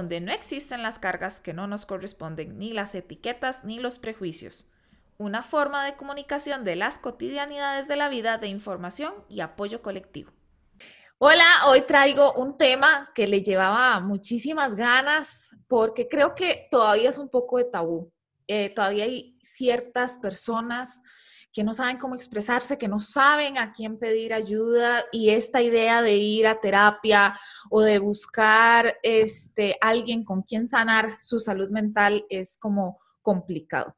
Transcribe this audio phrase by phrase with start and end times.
[0.00, 4.70] donde no existen las cargas que no nos corresponden, ni las etiquetas ni los prejuicios.
[5.18, 10.32] Una forma de comunicación de las cotidianidades de la vida de información y apoyo colectivo.
[11.18, 17.18] Hola, hoy traigo un tema que le llevaba muchísimas ganas porque creo que todavía es
[17.18, 18.10] un poco de tabú.
[18.48, 21.02] Eh, todavía hay ciertas personas
[21.52, 26.02] que no saben cómo expresarse, que no saben a quién pedir ayuda y esta idea
[26.02, 27.38] de ir a terapia
[27.70, 33.96] o de buscar este, alguien con quien sanar su salud mental es como complicado.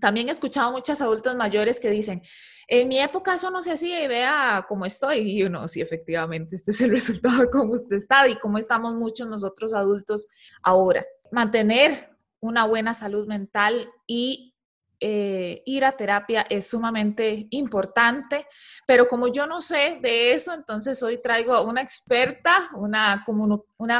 [0.00, 2.22] También he escuchado muchas adultas mayores que dicen,
[2.68, 5.18] en mi época eso no se hacía y vea cómo estoy.
[5.18, 8.94] Y uno, sí, efectivamente, este es el resultado de cómo usted está y cómo estamos
[8.94, 10.28] muchos nosotros adultos
[10.62, 11.04] ahora.
[11.32, 14.49] Mantener una buena salud mental y
[15.02, 18.46] eh, ir a terapia es sumamente importante,
[18.86, 23.24] pero como yo no sé de eso, entonces hoy traigo a una experta, una,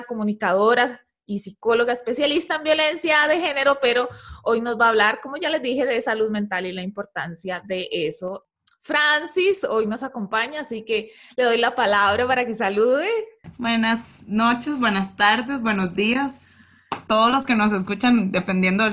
[0.07, 4.11] comunicadora y psicóloga especialista en violencia de género, pero
[4.45, 7.63] hoy nos va a hablar, como ya les dije, de salud mental y la importancia
[7.65, 8.47] de eso.
[8.83, 13.09] Francis hoy nos acompaña, así que le doy la palabra para que salude.
[13.57, 16.59] Buenas noches, buenas tardes, buenos días.
[17.07, 18.85] Todos los que nos escuchan, dependiendo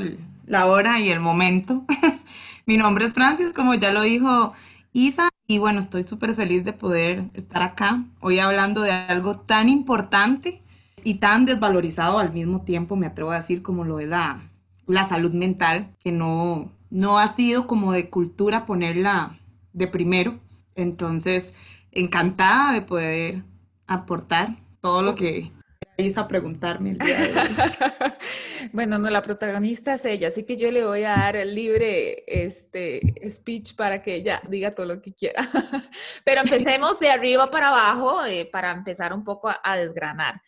[0.47, 1.85] la hora y el momento.
[2.65, 4.53] Mi nombre es Francis, como ya lo dijo
[4.93, 9.69] Isa, y bueno, estoy súper feliz de poder estar acá hoy hablando de algo tan
[9.69, 10.61] importante
[11.03, 14.49] y tan desvalorizado al mismo tiempo, me atrevo a decir, como lo es la,
[14.87, 19.37] la salud mental, que no, no ha sido como de cultura ponerla
[19.73, 20.39] de primero.
[20.75, 21.55] Entonces,
[21.91, 23.43] encantada de poder
[23.87, 25.51] aportar todo lo que
[26.17, 27.49] a preguntarme el día de hoy.
[28.71, 32.23] bueno, no, la protagonista es ella, así que yo le voy a dar el libre
[32.27, 35.41] este, speech para que ella diga todo lo que quiera.
[36.23, 40.39] Pero empecemos de arriba para abajo eh, para empezar un poco a, desgranar.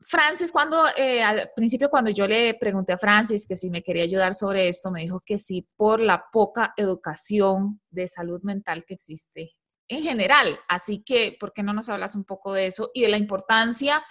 [0.00, 4.04] Francis, cuando eh, al principio cuando yo le pregunté a Francis que si me quería
[4.04, 8.94] ayudar sobre esto, me dijo que sí por la poca educación de salud mental que
[8.94, 9.56] existe
[9.88, 10.58] en general.
[10.68, 14.04] Así que, ¿por qué no nos hablas un poco de eso y de la importancia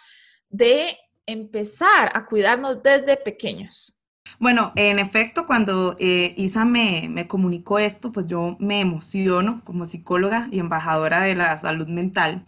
[0.50, 3.98] de empezar a cuidarnos desde pequeños?
[4.40, 10.48] Bueno, en efecto, cuando eh, Isa me, comunicó esto, pues yo me emociono como psicóloga
[10.52, 12.46] y embajadora de la salud mental,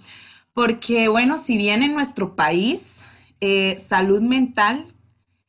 [0.53, 3.05] porque bueno, si bien en nuestro país
[3.41, 4.93] eh, salud mental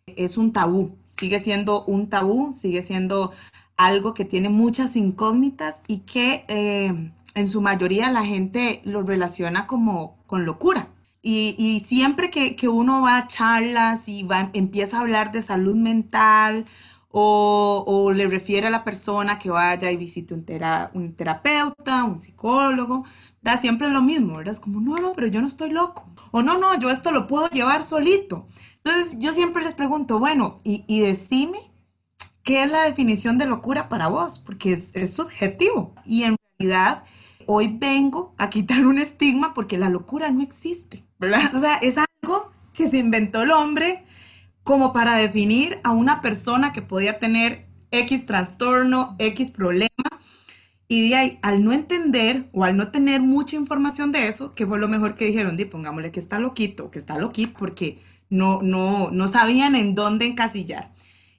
[0.07, 3.33] es un tabú, sigue siendo un tabú, sigue siendo
[3.77, 9.67] algo que tiene muchas incógnitas y que eh, en su mayoría la gente lo relaciona
[9.67, 10.89] como con locura.
[11.23, 16.65] Y, siempre que, uno va a charlas y va, empieza a hablar de salud mental
[17.11, 20.47] o, le refiere a la persona que vaya y visite un,
[20.95, 23.05] un terapeuta, un psicólogo,
[23.43, 24.55] da siempre lo mismo, ¿verdad?
[24.55, 26.09] Es como, no, no, pero yo no estoy loco.
[26.31, 28.47] O no, no, yo esto lo puedo llevar solito.
[28.77, 31.59] Entonces yo siempre les pregunto, bueno, y, y decime
[32.43, 35.95] qué es la definición de locura para vos, porque es, es subjetivo.
[36.05, 37.05] Y en realidad
[37.47, 41.10] hoy vengo a quitar un estigma porque la locura no existe.
[41.55, 44.05] O sea, es algo que se inventó el hombre
[44.63, 49.89] como para definir a una persona que podía tener X trastorno, X problema.
[50.89, 54.67] Y de ahí, al no entender o al no tener mucha información de eso, que
[54.67, 57.99] fue lo mejor que dijeron, di, pongámosle que está loquito, que está loquito, porque
[58.29, 60.93] no, no, no sabían en dónde encasillar.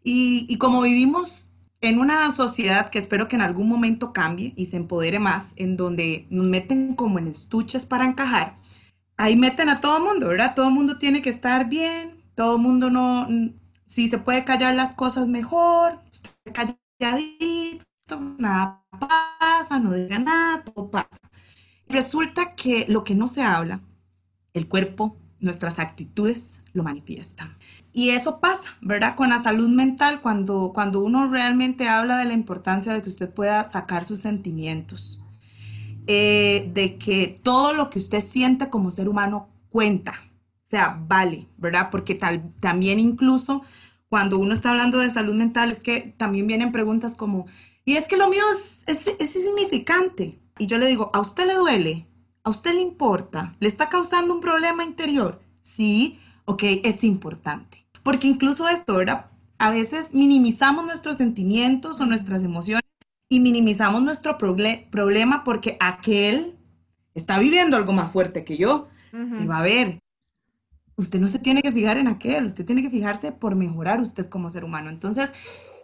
[0.03, 1.49] Y, y como vivimos
[1.81, 5.75] en una sociedad que espero que en algún momento cambie y se empodere más, en
[5.75, 8.55] donde nos meten como en estuches para encajar,
[9.21, 10.55] ahí meten a todo mundo, ¿verdad?
[10.55, 13.27] Todo mundo tiene que estar bien, todo mundo no,
[13.85, 17.85] si se puede callar las cosas mejor, usted calladito,
[18.39, 21.19] nada pasa, no diga nada, todo pasa.
[21.87, 23.81] Resulta que lo que no se habla,
[24.53, 27.57] el cuerpo, nuestras actitudes lo manifiestan.
[27.93, 29.15] Y eso pasa, ¿verdad?
[29.15, 33.31] Con la salud mental, cuando, cuando uno realmente habla de la importancia de que usted
[33.31, 35.20] pueda sacar sus sentimientos,
[36.07, 40.13] eh, de que todo lo que usted siente como ser humano cuenta,
[40.65, 41.89] o sea, vale, ¿verdad?
[41.91, 43.63] Porque tal, también incluso
[44.09, 47.45] cuando uno está hablando de salud mental es que también vienen preguntas como,
[47.85, 50.39] y es que lo mío es, es, es insignificante.
[50.59, 52.07] Y yo le digo, ¿a usted le duele?
[52.43, 53.55] ¿A usted le importa?
[53.59, 55.41] ¿Le está causando un problema interior?
[55.61, 57.85] Sí, ok, es importante.
[58.03, 59.27] Porque incluso esto, ¿verdad?
[59.57, 62.81] A veces minimizamos nuestros sentimientos o nuestras emociones
[63.31, 66.57] y minimizamos nuestro problema porque aquel
[67.15, 68.89] está viviendo algo más fuerte que yo.
[69.13, 69.99] Y va a ver,
[70.97, 74.27] usted no se tiene que fijar en aquel, usted tiene que fijarse por mejorar usted
[74.27, 74.89] como ser humano.
[74.89, 75.33] Entonces,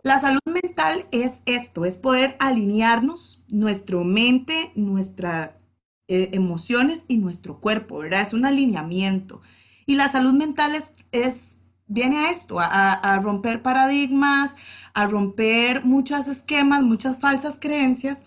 [0.03, 7.99] la salud mental es esto, es poder alinearnos, nuestra mente, eh, emociones y nuestro cuerpo,
[7.99, 8.23] ¿verdad?
[8.23, 9.41] Es un alineamiento.
[9.85, 11.56] Y la salud mental es, es
[11.87, 14.55] viene a esto, a, romper paradigmas,
[14.93, 18.23] a romper muchos esquemas, muchas falsas creencias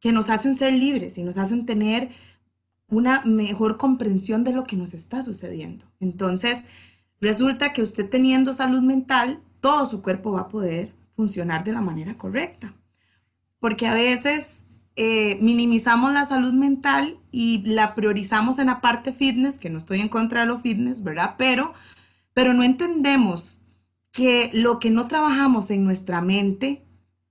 [0.00, 2.10] que nos hacen ser libres y nos hacen tener
[2.88, 5.86] una mejor comprensión de lo que nos está sucediendo.
[6.00, 6.64] Entonces,
[7.20, 11.80] resulta que usted teniendo salud mental, todo su cuerpo va a poder funcionar de la
[11.80, 12.74] manera correcta.
[13.60, 14.64] Porque a veces
[14.96, 20.00] eh, minimizamos la salud mental y la priorizamos en la parte fitness, que no estoy
[20.00, 21.34] en contra de lo fitness, ¿verdad?
[21.36, 21.72] Pero,
[22.34, 23.62] pero no entendemos
[24.12, 26.86] que lo que no trabajamos en nuestra mente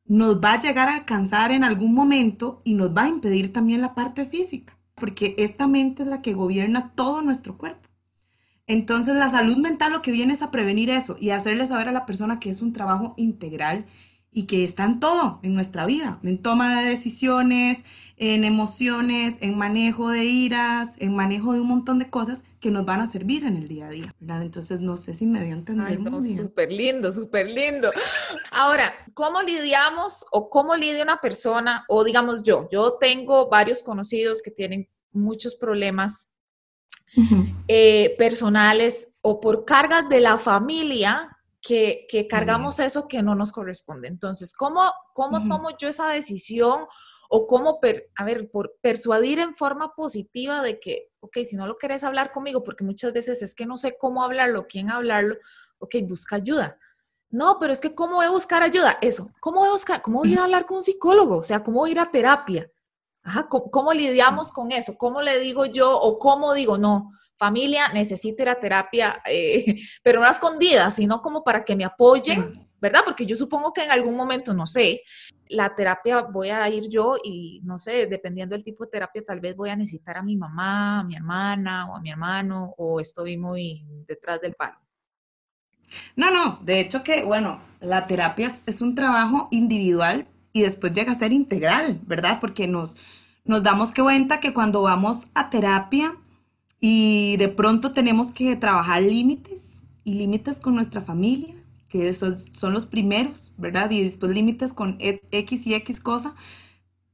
[0.05, 3.81] nos va a llegar a alcanzar en algún momento y nos va a impedir también
[3.81, 7.89] la parte física, porque esta mente es la que gobierna todo nuestro cuerpo.
[8.65, 11.93] Entonces la salud mental lo que viene es a prevenir eso y hacerle saber a
[11.93, 13.85] la persona que es un trabajo integral
[14.31, 17.83] y que está en todo en nuestra vida, en toma de decisiones,
[18.17, 22.85] en emociones, en manejo de iras, en manejo de un montón de cosas que nos
[22.85, 24.43] van a servir en el día a día, ¿verdad?
[24.43, 25.87] Entonces, no sé si me dio a entender.
[25.87, 27.91] Ay, no, súper lindo, súper lindo.
[28.51, 34.41] Ahora, ¿cómo lidiamos o cómo lidia una persona, o digamos yo, yo tengo varios conocidos
[34.41, 36.31] que tienen muchos problemas
[37.67, 41.29] eh, personales o por cargas de la familia
[41.61, 44.07] que, que cargamos eso que no nos corresponde.
[44.07, 46.85] Entonces, ¿cómo, cómo tomo yo esa decisión
[47.35, 47.79] o cómo,
[48.15, 52.31] a ver, por persuadir en forma positiva de que, ok, si no lo querés hablar
[52.31, 55.37] conmigo, porque muchas veces es que no sé cómo hablarlo, quién hablarlo,
[55.79, 56.77] ok, busca ayuda.
[57.31, 58.99] No, pero es que ¿cómo voy a buscar ayuda?
[59.01, 60.03] Eso, ¿cómo voy a buscar?
[60.03, 61.37] ¿Cómo voy a ir a hablar con un psicólogo?
[61.37, 62.69] O sea, ¿cómo voy a ir a terapia?
[63.23, 64.95] Ajá, ¿cómo, lidiamos con eso?
[64.95, 70.19] ¿Cómo le digo yo o cómo digo, no, familia, necesito ir a terapia, eh, pero
[70.19, 72.99] no a escondidas, sino como para que me apoyen, ¿verdad?
[73.05, 75.03] Porque yo supongo que en algún momento, no sé,
[75.47, 79.39] la terapia voy a ir yo y no sé, dependiendo del tipo de terapia, tal
[79.39, 82.99] vez voy a necesitar a mi mamá, a mi hermana o a mi hermano, o
[82.99, 84.77] estoy muy detrás del palo.
[86.17, 91.13] No, no, de hecho que, bueno, la terapia es, un trabajo individual y después llega
[91.13, 92.39] a ser integral, ¿verdad?
[92.41, 92.97] Porque nos,
[93.45, 96.17] nos damos cuenta que cuando vamos a terapia
[96.81, 101.62] y de pronto tenemos que trabajar límites y límites con nuestra familia,
[101.93, 103.91] que esos son los primeros, ¿verdad?
[103.91, 106.33] Y después límites con X y X cosa,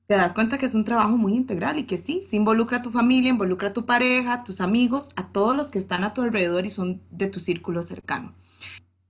[0.07, 2.81] te das cuenta que es un trabajo muy integral y que sí, se involucra a
[2.81, 6.13] tu familia, involucra a tu pareja, a tus amigos, a todos los que están a
[6.13, 8.33] tu alrededor y son de tu círculo cercano.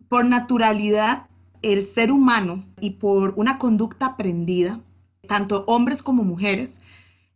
[0.08, 1.28] Por naturalidad,
[1.62, 4.82] el ser humano y por una conducta aprendida,
[5.28, 6.82] tanto hombres como mujeres,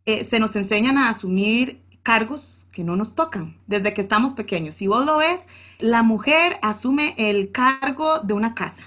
[0.06, 4.76] eh, se nos enseñan a asumir cargos que no nos tocan desde que estamos pequeños.
[4.76, 5.48] Si vos lo ves,
[5.80, 8.84] la mujer asume el cargo de una casa.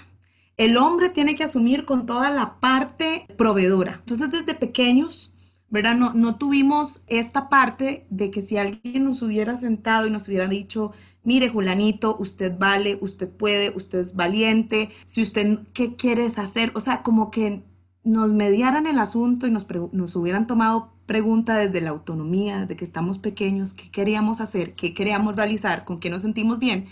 [0.56, 3.96] El hombre tiene que asumir con toda la parte proveedora.
[4.00, 5.34] Entonces, desde pequeños,
[5.68, 5.96] ¿verdad?
[5.96, 10.46] No, no tuvimos esta parte de que si alguien nos hubiera sentado y nos hubiera
[10.46, 10.92] dicho,
[11.24, 16.70] mire, Julanito, usted vale, usted puede, usted es valiente, si usted, ¿qué quieres hacer?
[16.74, 17.62] O sea, como que
[18.04, 22.84] nos mediaran el asunto y nos, nos hubieran tomado pregunta desde la autonomía, desde que
[22.84, 26.86] estamos pequeños, qué queríamos hacer, qué queríamos realizar, con qué nos sentimos bien,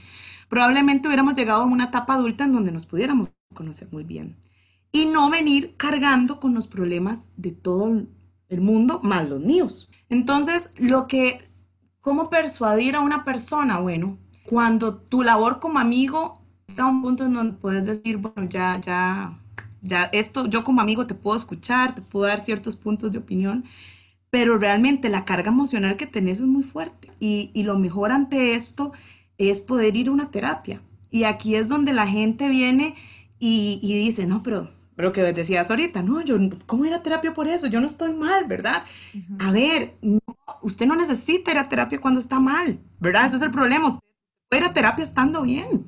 [0.49, 4.37] probablemente hubiéramos llegado a una etapa adulta en donde nos pudiéramos conocer muy bien.
[4.91, 8.07] Y no venir cargando con los problemas de todo
[8.49, 9.91] el mundo, más los míos.
[10.09, 11.43] Entonces, lo que,
[12.01, 13.81] ¿cómo persuadir a una persona?
[13.81, 18.49] Bueno, cuando tu labor como amigo está a un punto en donde puedes decir, bueno,
[18.49, 19.39] ya, ya,
[19.83, 23.65] ya, esto, yo como amigo te puedo escuchar, te puedo dar ciertos puntos de opinión,
[24.31, 27.11] pero realmente la carga emocional que tenés es muy fuerte.
[27.21, 28.93] Y, y lo mejor ante esto
[29.39, 30.83] es poder ir a una terapia.
[31.11, 32.95] Y aquí es donde la gente viene
[33.39, 37.35] y, y dice, no, pero lo que decías ahorita, no, yo, ¿cómo ir a terapia
[37.35, 37.67] por eso?
[37.67, 38.85] Yo no estoy mal, ¿verdad?
[39.39, 39.95] A ver,
[40.63, 43.27] usted no necesita ir a terapia cuando está mal, ¿verdad?
[43.27, 43.91] Ese es el problema
[44.53, 45.87] ir a terapia estando bien.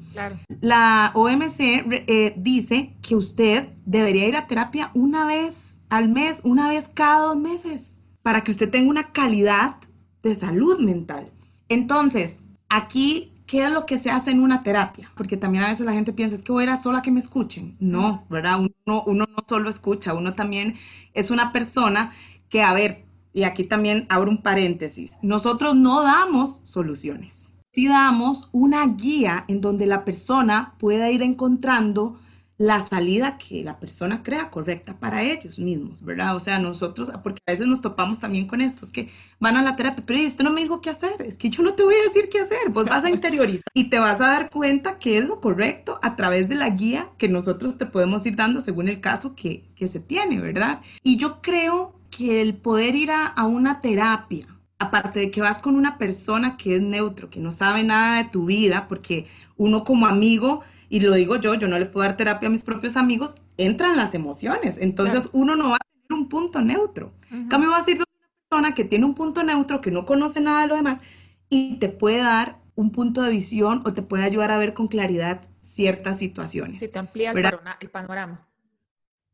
[0.61, 6.68] La OMC eh, dice que usted debería ir a terapia una vez al mes, una
[6.68, 9.77] vez cada dos meses, para que usted tenga una calidad
[10.23, 11.33] de salud mental.
[11.71, 15.11] Entonces, aquí, ¿qué es lo que se hace en una terapia?
[15.17, 17.11] Porque también a veces la gente piensa, es que voy a ir a sola que
[17.11, 17.79] me escuchen.
[17.81, 18.59] No, ¿verdad?
[18.59, 20.75] Uno, uno no solo escucha, uno también
[21.15, 22.13] es una persona
[22.51, 28.51] que, a ver, y aquí también abro un paréntesis, nosotros no damos soluciones si damos
[28.53, 32.19] una guía en donde la persona pueda ir encontrando
[32.59, 36.35] la salida que la persona crea correcta para ellos mismos, ¿verdad?
[36.35, 39.62] O sea, nosotros, porque a veces nos topamos también con esto, es que van a
[39.62, 41.95] la terapia, pero usted no me dijo qué hacer, es que yo no te voy
[41.95, 45.19] a decir qué hacer, vos vas a interiorizar y te vas a dar cuenta qué
[45.19, 48.88] es lo correcto a través de la guía que nosotros te podemos ir dando según
[48.88, 50.81] el caso que, que se tiene, ¿verdad?
[51.05, 54.49] Y yo creo que el poder ir a, a una terapia
[54.81, 58.29] aparte de que vas con una persona que es neutro, que no sabe nada de
[58.29, 62.16] tu vida, porque uno como amigo, y lo digo yo, yo no le puedo dar
[62.16, 64.78] terapia a mis propios amigos, entran las emociones.
[64.78, 67.12] Entonces uno no va a tener un punto neutro.
[67.30, 68.04] En cambio, va a ser una
[68.49, 71.02] persona que tiene un punto neutro, que no conoce nada de lo demás,
[71.50, 74.88] y te puede dar un punto de visión o te puede ayudar a ver con
[74.88, 76.80] claridad ciertas situaciones.
[76.80, 78.47] Se te amplía el panorama.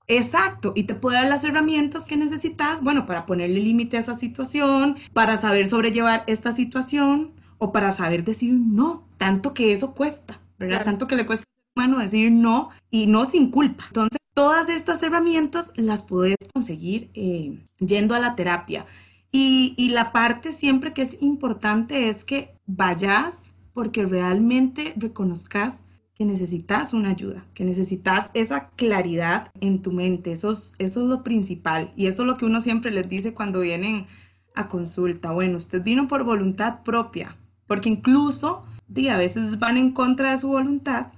[0.06, 4.14] Exacto, y te puede dar las herramientas que necesitas, bueno, para ponerle límite a esa
[4.14, 10.40] situación, para saber sobrellevar esta situación o para saber decir no, tanto que eso cuesta,
[10.58, 10.84] ¿verdad?
[10.84, 13.84] Tanto que le cuesta a humano decir no y no sin culpa.
[13.88, 18.86] Entonces, todas estas herramientas las puedes conseguir eh, yendo a la terapia.
[19.32, 25.84] Y, y la parte siempre que es importante es que vayas porque realmente reconozcas
[26.14, 30.32] que necesitas una ayuda, que necesitas esa claridad en tu mente.
[30.32, 31.92] Eso es, eso es lo principal.
[31.96, 34.06] Y eso es lo que uno siempre les dice cuando vienen
[34.54, 35.32] a consulta.
[35.32, 38.62] Bueno, usted vino por voluntad propia, porque incluso
[39.10, 41.08] a veces van en contra de su voluntad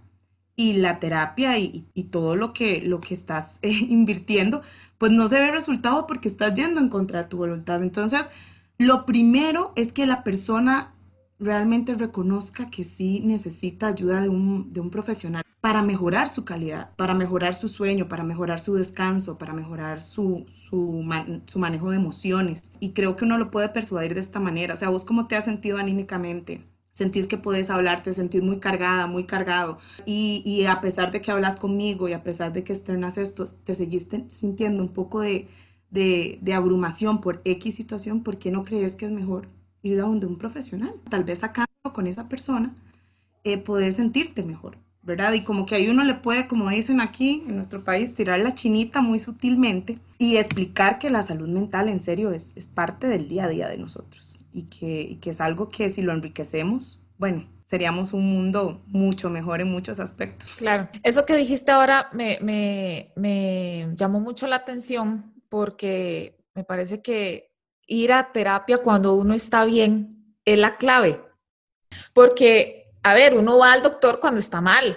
[0.56, 4.62] y la terapia y, todo lo que, lo que estás eh, invirtiendo,
[4.98, 7.82] pues no se ve resultado porque estás yendo en contra de tu voluntad.
[7.82, 8.30] Entonces,
[8.78, 10.94] lo primero es que la persona
[11.38, 16.94] realmente reconozca que sí necesita ayuda de un, de un profesional para mejorar su calidad,
[16.96, 21.04] para mejorar su sueño, para mejorar su descanso, para mejorar su, su,
[21.46, 22.72] su, manejo de emociones.
[22.78, 24.74] Y creo que uno lo puede persuadir de esta manera.
[24.74, 26.64] O sea, vos cómo te has sentido anímicamente.
[26.96, 29.78] Sentís que puedes hablar, te sentís muy cargada, muy cargado.
[30.06, 33.44] Y, y a pesar de que hablas conmigo y a pesar de que externas esto,
[33.64, 35.46] te seguiste sintiendo un poco de,
[35.90, 39.48] de, abrumación por X situación, ¿por qué no crees que es mejor
[39.82, 40.94] ir a donde un profesional.
[41.10, 42.74] Tal vez acá con esa persona
[43.44, 45.32] eh, puedes sentirte mejor, ¿verdad?
[45.32, 48.54] Y como que ahí uno le puede, como dicen aquí en nuestro país, tirar la
[48.54, 53.28] chinita muy sutilmente y explicar que la salud mental en serio es, es parte del
[53.28, 57.46] día a día de nosotros y que, que es algo que si lo enriquecemos, bueno,
[57.66, 60.54] seríamos un mundo mucho mejor en muchos aspectos.
[60.56, 67.00] Claro, eso que dijiste ahora me, me, me llamó mucho la atención porque me parece
[67.00, 67.52] que
[67.86, 71.20] ir a terapia cuando uno está bien es la clave.
[72.12, 74.96] Porque, a ver, uno va al doctor cuando está mal.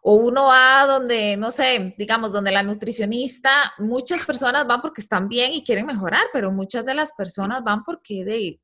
[0.00, 5.28] O uno va donde, no sé, digamos, donde la nutricionista, muchas personas van porque están
[5.28, 8.60] bien y quieren mejorar, pero muchas de las personas van porque de,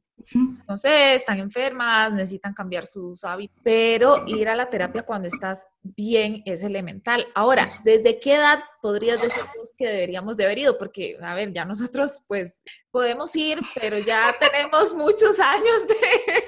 [0.66, 5.66] no sé, están enfermas, necesitan cambiar sus hábitos, pero ir a la terapia cuando estás
[5.82, 7.26] bien es elemental.
[7.34, 10.78] Ahora, ¿desde qué edad podrías decirnos que deberíamos de haber ido?
[10.78, 16.44] Porque, a ver, ya nosotros pues podemos ir, pero ya tenemos muchos años de,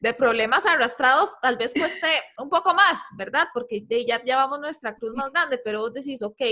[0.00, 2.08] de problemas arrastrados, tal vez cueste
[2.38, 3.48] un poco más, ¿verdad?
[3.54, 6.42] Porque ya llevamos nuestra cruz más grande, pero vos decís, ok,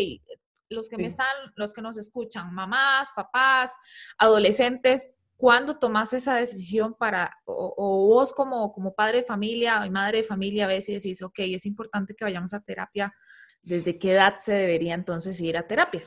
[0.71, 3.75] los que me están, los que nos escuchan, mamás, papás,
[4.19, 10.19] adolescentes, ¿Cuándo tomas esa decisión para, o, vos como, como padre de familia y madre
[10.19, 13.15] de familia, a veces decís, ok, es importante que vayamos a terapia,
[13.63, 16.03] ¿desde qué edad se debería entonces ir a terapia?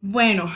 [0.00, 0.46] Bueno,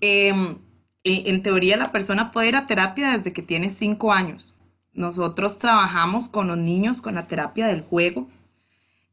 [0.00, 0.56] em,
[1.02, 4.56] en teoría la persona puede ir a terapia desde que tiene cinco años.
[4.92, 8.28] Nosotros trabajamos con los niños con la terapia del juego.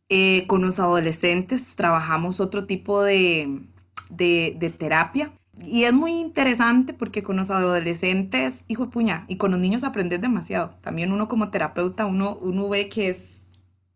[0.07, 3.63] Eh, con los adolescentes trabajamos otro tipo de,
[4.11, 5.33] de terapia
[5.63, 9.83] y es muy interesante porque con los adolescentes, hijo de puña, y con los niños
[9.83, 10.75] aprendes demasiado.
[10.81, 13.47] También uno como terapeuta, uno, uno ve que es,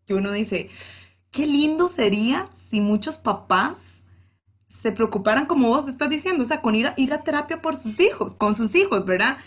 [0.06, 0.70] que uno dice,
[1.32, 4.06] qué lindo sería si muchos papás
[4.68, 7.76] se preocuparan como vos estás diciendo, o sea, con ir a, ir a terapia por
[7.76, 9.38] sus hijos, con sus hijos, ¿verdad?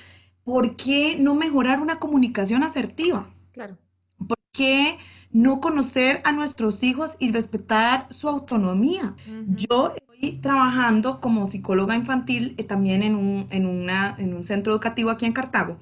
[0.44, 3.30] ¿Por qué no mejorar una comunicación asertiva?
[3.52, 3.78] Claro.
[4.18, 4.98] ¿Por qué
[5.30, 9.14] no conocer a nuestros hijos y respetar su autonomía?
[9.46, 9.94] Yo
[10.30, 15.26] trabajando como psicóloga infantil eh, también en un, en, una, en un centro educativo aquí
[15.26, 15.78] en Cartago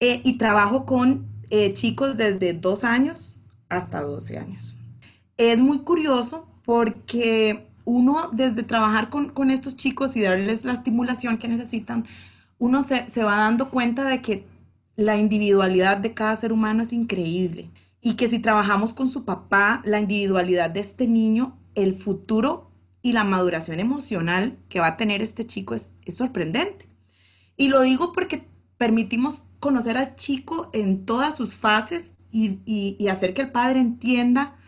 [0.00, 4.78] eh, y trabajo con eh, chicos desde dos años hasta 12 años.
[5.36, 11.38] Es muy curioso porque uno desde trabajar con, con estos chicos y darles la estimulación
[11.38, 12.06] que necesitan,
[12.58, 14.46] uno se, se va dando cuenta de que
[14.96, 17.70] la individualidad de cada ser humano es increíble
[18.00, 22.67] y que si trabajamos con su papá, la individualidad de este niño, el futuro
[23.08, 26.90] y la maduración emocional que va a tener este chico es, sorprendente.
[27.56, 28.46] Y lo digo porque
[28.76, 34.58] permitimos conocer al chico en todas sus fases y, hacer que el padre entienda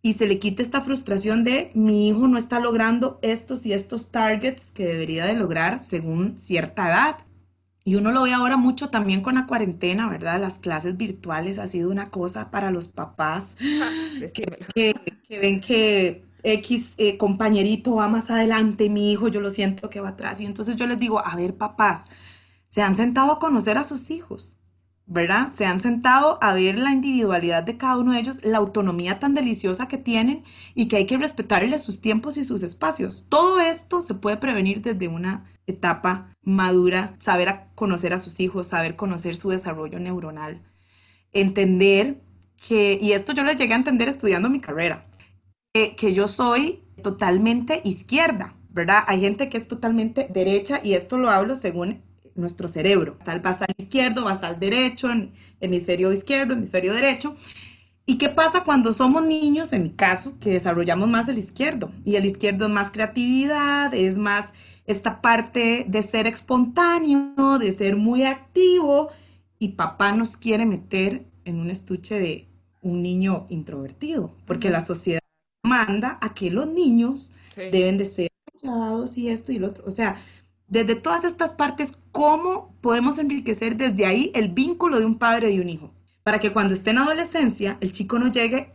[0.00, 4.10] y se le quite esta frustración de mi hijo no está logrando estos y estos
[4.10, 7.16] targets que debería de lograr según cierta edad.
[7.84, 10.40] Y uno lo ve ahora mucho también con la cuarentena, ¿verdad?
[10.40, 13.58] Las clases virtuales ha sido una cosa para los papás
[14.34, 14.94] que,
[15.28, 20.10] ven que X eh, compañerito va más adelante, mi hijo, yo lo siento que va
[20.10, 20.40] atrás.
[20.40, 22.08] Y entonces yo les digo, a ver, papás,
[22.68, 24.60] se han sentado a conocer a sus hijos.
[25.10, 25.48] ¿verdad?
[25.52, 29.34] Se han sentado a ver la individualidad de cada uno de ellos, la autonomía tan
[29.34, 30.44] deliciosa que tienen
[30.76, 33.26] y que hay que respetarles sus tiempos y sus espacios.
[33.28, 38.94] Todo esto se puede prevenir desde una etapa madura, saber conocer a sus hijos, saber
[38.94, 40.62] conocer su desarrollo neuronal,
[41.32, 42.22] entender
[42.56, 45.09] que, y esto yo lo llegué a entender estudiando mi carrera,
[45.72, 49.04] que, que yo soy totalmente izquierda, ¿verdad?
[49.06, 52.02] Hay gente que es totalmente derecha y esto lo hablo según
[52.34, 53.18] nuestro cerebro.
[53.26, 55.08] El basal izquierdo, basal derecho,
[55.60, 57.36] hemisferio izquierdo, hemisferio derecho.
[58.06, 61.92] ¿Y qué pasa cuando somos niños, en mi caso, que desarrollamos más el izquierdo?
[62.04, 64.52] Y el izquierdo es más creatividad, es más
[64.86, 69.10] esta parte de ser espontáneo, de ser muy activo,
[69.60, 72.48] y papá nos quiere meter en un estuche de
[72.80, 75.20] un niño introvertido, porque la sociedad
[75.70, 78.28] manda a que los niños deben de ser
[78.60, 79.84] callados y esto y lo otro.
[79.86, 80.20] O sea,
[80.66, 85.60] desde todas estas partes, ¿cómo podemos enriquecer desde ahí el vínculo de un padre y
[85.60, 85.92] un hijo?
[86.24, 88.72] Para que cuando esté en adolescencia, el chico no llegue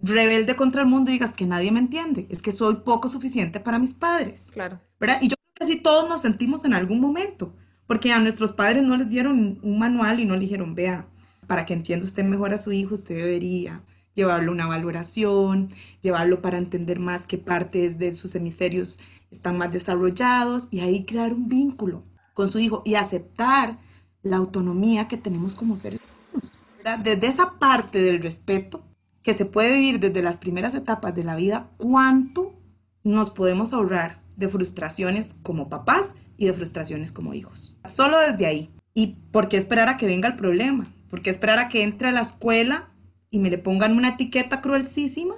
[0.00, 3.58] rebelde contra el mundo y digas que nadie me entiende, es que soy poco suficiente
[3.58, 4.50] para mis padres.
[4.52, 4.80] Claro.
[5.00, 5.18] ¿Verdad?
[5.20, 7.52] Y yo creo que así todos nos sentimos en algún momento,
[7.86, 11.08] porque a nuestros padres no les dieron un manual y no le dijeron, vea,
[11.48, 13.82] para que entienda usted mejor a su hijo, usted debería
[14.18, 15.70] llevarlo a una valoración,
[16.02, 18.98] llevarlo para entender más qué partes de sus hemisferios
[19.30, 22.02] están más desarrollados y ahí crear un vínculo
[22.34, 23.78] con su hijo y aceptar
[24.22, 26.00] la autonomía que tenemos como seres
[26.32, 26.52] humanos.
[27.04, 28.82] Desde esa parte del respeto
[29.22, 32.54] que se puede vivir desde las primeras etapas de la vida, ¿cuánto
[33.04, 37.78] nos podemos ahorrar de frustraciones como papás y de frustraciones como hijos?
[37.86, 38.70] Solo desde ahí.
[38.94, 40.92] ¿Y por qué esperar a que venga el problema?
[41.08, 42.88] ¿Por qué esperar a que entre a la escuela
[43.30, 45.36] y me le pongan una etiqueta cruelísima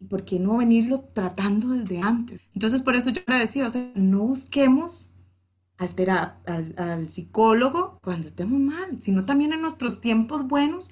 [0.00, 2.40] ¿Y por qué no venirlo tratando desde antes?
[2.54, 5.14] Entonces, por eso yo le decía, o sea, no busquemos
[5.76, 10.90] al, al, psicólogo cuando estemos mal, sino también en nuestros tiempos buenos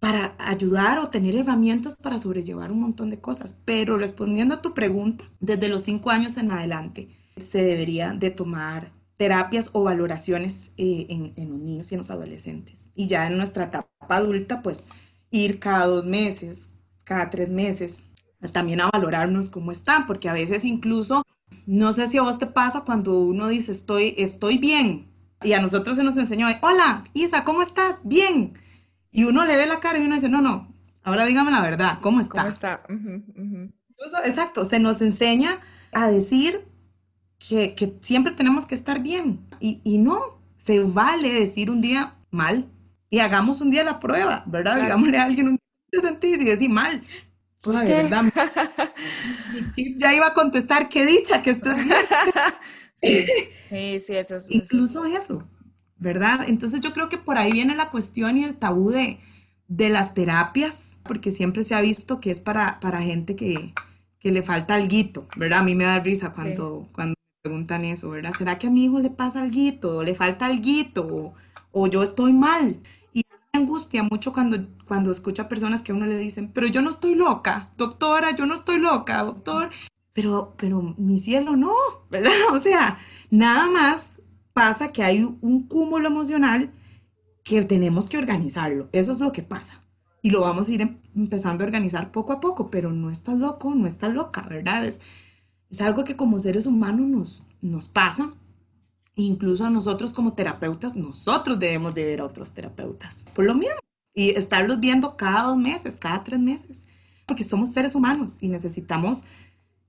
[0.00, 3.60] para ayudar o tener herramientas para sobrellevar un montón de cosas.
[3.66, 8.92] Pero respondiendo a tu pregunta, desde los cinco años en adelante se debería de tomar
[9.18, 12.92] terapias o valoraciones eh, en, en, los niños y en los adolescentes.
[12.94, 14.86] Y ya en nuestra etapa adulta, pues
[15.30, 16.70] ir cada dos meses,
[17.04, 18.10] cada tres meses
[18.52, 21.24] también a valorarnos cómo están, porque a veces incluso,
[21.66, 25.08] no sé si a vos te pasa cuando uno dice estoy, estoy bien,
[25.42, 28.06] y a nosotros se nos enseñó, hola, Isa, ¿cómo estás?
[28.06, 28.54] Bien.
[29.10, 31.98] Y uno le ve la cara y uno dice, no, no, ahora dígame la verdad,
[32.00, 32.38] ¿cómo está?
[32.38, 32.80] ¿Cómo está?
[34.24, 35.60] exacto, se nos enseña
[35.92, 36.64] a decir
[37.38, 39.40] que, que siempre tenemos que estar bien.
[39.60, 40.20] Y, y, no,
[40.56, 42.70] se vale decir un día mal
[43.10, 44.80] y hagamos un día la prueba, ¿verdad?
[44.80, 47.02] Digámosle a alguien un día te sentís y decir mal,
[47.66, 48.24] Ay, ¿verdad?
[49.76, 51.96] ya iba a contestar, qué dicha que estás bien.
[52.94, 53.26] sí,
[53.68, 54.50] sí, sí, eso es.
[54.50, 55.46] Incluso eso,
[55.98, 56.48] ¿verdad?
[56.48, 59.18] Entonces yo creo que por ahí viene la cuestión y el tabú de,
[59.68, 63.72] de las terapias, porque siempre se ha visto que es para, para gente que,
[64.18, 65.60] que le falta algo, ¿verdad?
[65.60, 68.32] A mí me da risa cuando, cuando me preguntan eso, ¿verdad?
[68.32, 71.34] ¿Será que a mi hijo le pasa algo, o le falta algo, o,
[71.72, 72.80] o yo estoy mal?
[73.58, 77.14] Angustia mucho cuando, cuando escucho personas que a uno le dicen, pero yo no estoy
[77.14, 79.70] loca, doctora, yo no estoy loca, doctor,
[80.12, 81.74] pero, pero mi cielo no,
[82.10, 82.32] ¿verdad?
[82.52, 82.98] O sea,
[83.30, 84.20] nada más
[84.52, 86.72] pasa que hay un cúmulo emocional
[87.44, 89.82] que tenemos que organizarlo, eso es lo que pasa.
[90.20, 93.38] Y lo vamos a ir em, empezando a organizar poco a poco, pero no estás
[93.38, 94.84] loco, no estás loca, ¿verdad?
[94.84, 95.00] Es,
[95.70, 98.32] es algo que como seres humanos nos, nos pasa
[99.18, 103.26] Incluso a nosotros como terapeutas, nosotros debemos de ver a otros terapeutas.
[103.34, 103.74] Por lo mismo.
[104.14, 106.86] Y estarlos viendo cada dos meses, cada tres meses.
[107.26, 109.24] Porque somos seres humanos y necesitamos,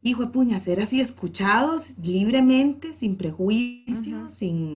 [0.02, 4.74] hijo de puña, ser así escuchados libremente, sin prejuicios, sin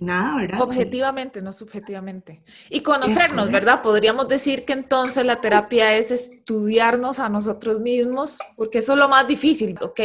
[0.00, 0.62] nada, ¿verdad?
[0.62, 2.42] Objetivamente, no subjetivamente.
[2.70, 3.82] Y conocernos, ¿verdad?
[3.82, 9.08] Podríamos decir que entonces la terapia es estudiarnos a nosotros mismos, porque eso es lo
[9.08, 10.00] más difícil, ¿ok?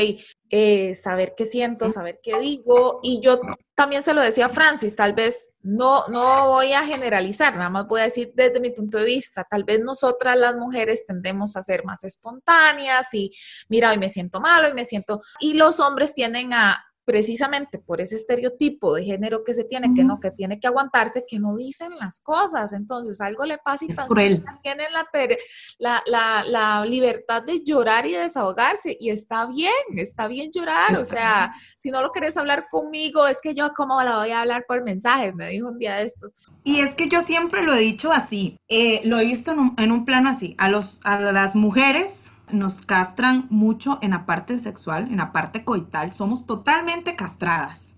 [0.50, 3.00] Eh, saber qué siento, saber qué digo.
[3.04, 3.40] Y yo
[3.76, 7.88] también se lo decía a Francis, tal vez no, no voy a generalizar, nada más
[7.88, 11.62] voy a decir desde mi punto de vista, tal vez nosotras las mujeres tendemos a
[11.62, 13.32] ser más espontáneas y
[13.70, 15.22] mira, hoy me siento mal, hoy me siento...
[15.40, 20.04] Y los hombres tienden a precisamente por ese estereotipo de género que se tiene, que
[20.04, 22.74] no, que tiene que aguantarse, que no dicen las cosas.
[22.74, 28.98] Entonces, algo le pasa y también tienen la, la, la, libertad de llorar y desahogarse.
[29.00, 30.98] Y está bien, está bien llorar.
[30.98, 34.42] o sea, si no lo quieres hablar conmigo, es que yo, ¿cómo la voy a
[34.42, 35.34] hablar por mensajes?
[35.34, 36.36] Me dijo un día de estos.
[36.68, 40.04] Y es que yo siempre lo he dicho así, eh, lo he visto en un,
[40.04, 40.54] plano así.
[40.58, 46.14] A, a las mujeres nos castran mucho en la parte sexual, en la parte coital,
[46.14, 47.96] somos totalmente castradas.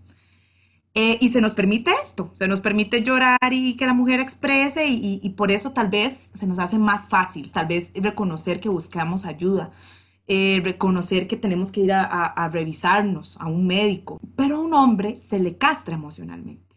[0.93, 4.85] Eh, y se nos permite esto, se nos permite llorar y que la mujer exprese
[4.87, 9.25] y, por eso tal vez se nos hace más fácil, tal vez reconocer que buscamos
[9.25, 9.71] ayuda,
[10.27, 15.19] eh, reconocer que tenemos que ir a, revisarnos a un médico, pero a un hombre
[15.21, 16.68] se le castra emocionalmente.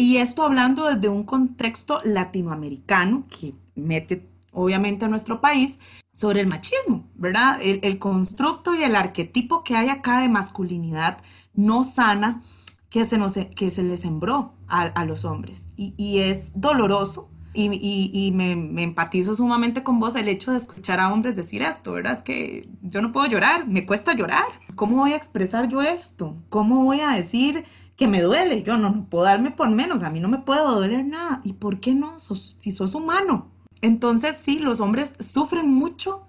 [0.00, 5.78] Y esto hablando desde un contexto latinoamericano que mete obviamente a nuestro país
[6.14, 7.58] sobre el machismo, ¿verdad?
[7.60, 11.18] El, constructo y el arquetipo que hay acá de masculinidad
[11.52, 12.42] no sana
[12.88, 15.68] que se, nos, que se le sembró a, los hombres.
[15.76, 17.68] Y, es doloroso y,
[18.10, 21.92] y, me, me, empatizo sumamente con vos el hecho de escuchar a hombres decir esto,
[21.92, 22.16] ¿verdad?
[22.16, 24.46] Es que yo no puedo llorar, me cuesta llorar.
[24.76, 26.38] ¿Cómo voy a expresar yo esto?
[26.48, 27.66] ¿Cómo voy a decir
[28.00, 28.62] que me duele?
[28.62, 31.42] Yo no, puedo darme por menos, a mí no me puede doler nada.
[31.44, 32.18] ¿Y por qué no?
[32.18, 33.52] si sos humano.
[33.82, 36.26] Entonces sí, los hombres sufren mucho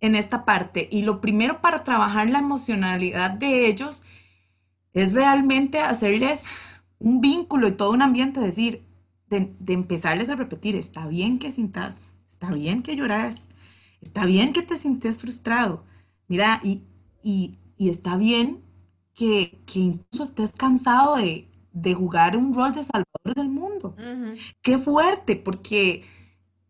[0.00, 4.04] en esta parte y lo primero para trabajar la emocionalidad de ellos
[4.92, 6.44] es realmente hacerles
[6.98, 8.84] un vínculo y todo un ambiente, decir,
[9.30, 13.48] de, empezarles a repetir, está bien que sintas, está bien que lloras,
[14.02, 15.84] está bien que te sientes frustrado,
[16.28, 16.84] mira, y,
[17.78, 18.62] está bien
[19.14, 21.48] que, incluso estés cansado de,
[21.94, 23.96] jugar un rol de salvador del mundo.
[24.62, 26.04] Qué fuerte, porque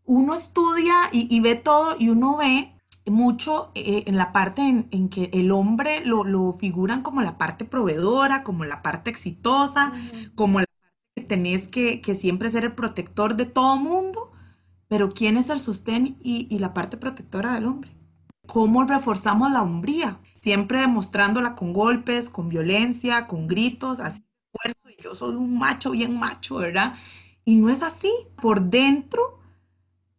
[0.04, 2.74] uno estudia y, ve todo y uno ve
[3.06, 7.64] mucho eh, en la parte en, que el hombre lo, lo, figuran como la parte
[7.64, 9.92] proveedora, como la parte exitosa,
[10.34, 14.32] como la parte que tenés que, siempre ser el protector de todo mundo,
[14.88, 17.90] pero ¿quién es el sostén y, la parte protectora del hombre?
[18.46, 20.20] ¿Cómo reforzamos la hombría?
[20.44, 24.20] Siempre demostrándola con golpes, con violencia, con gritos, así
[24.52, 26.96] esfuerzo, y yo soy un macho bien macho, ¿verdad?
[27.46, 28.12] Y no es así.
[28.42, 29.40] Por dentro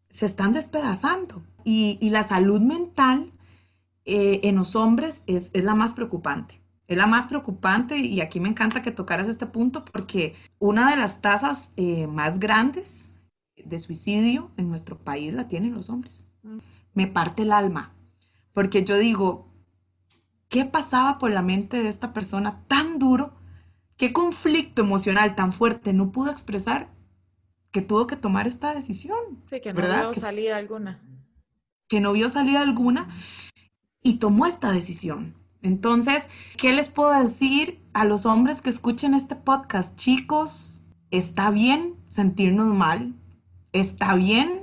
[0.09, 3.33] se están despedazando y, la salud mental
[4.05, 6.59] eh, en los hombres es, la más preocupante.
[6.88, 10.97] Es la más preocupante y aquí me encanta que tocaras este punto porque una de
[10.97, 13.13] las tasas eh, más grandes
[13.63, 16.25] de suicidio en nuestro país la tienen los hombres.
[16.41, 16.57] Mm.
[16.95, 17.93] Me parte el alma
[18.53, 19.51] porque yo digo,
[20.56, 23.34] ¿qué pasaba por la mente de esta persona tan duro?
[23.98, 26.88] ¿Qué conflicto emocional tan fuerte no pudo expresar
[27.72, 29.18] que tuvo que tomar esta decisión?
[29.50, 31.02] Sí, que no vio salida alguna
[31.89, 33.10] que no vio salida alguna
[34.02, 35.36] y tomó esta decisión.
[35.62, 36.24] Entonces,
[36.56, 39.98] ¿qué les puedo decir a los hombres que escuchen este podcast?
[39.98, 43.13] Chicos, está bien sentirnos mal,
[43.74, 44.62] está bien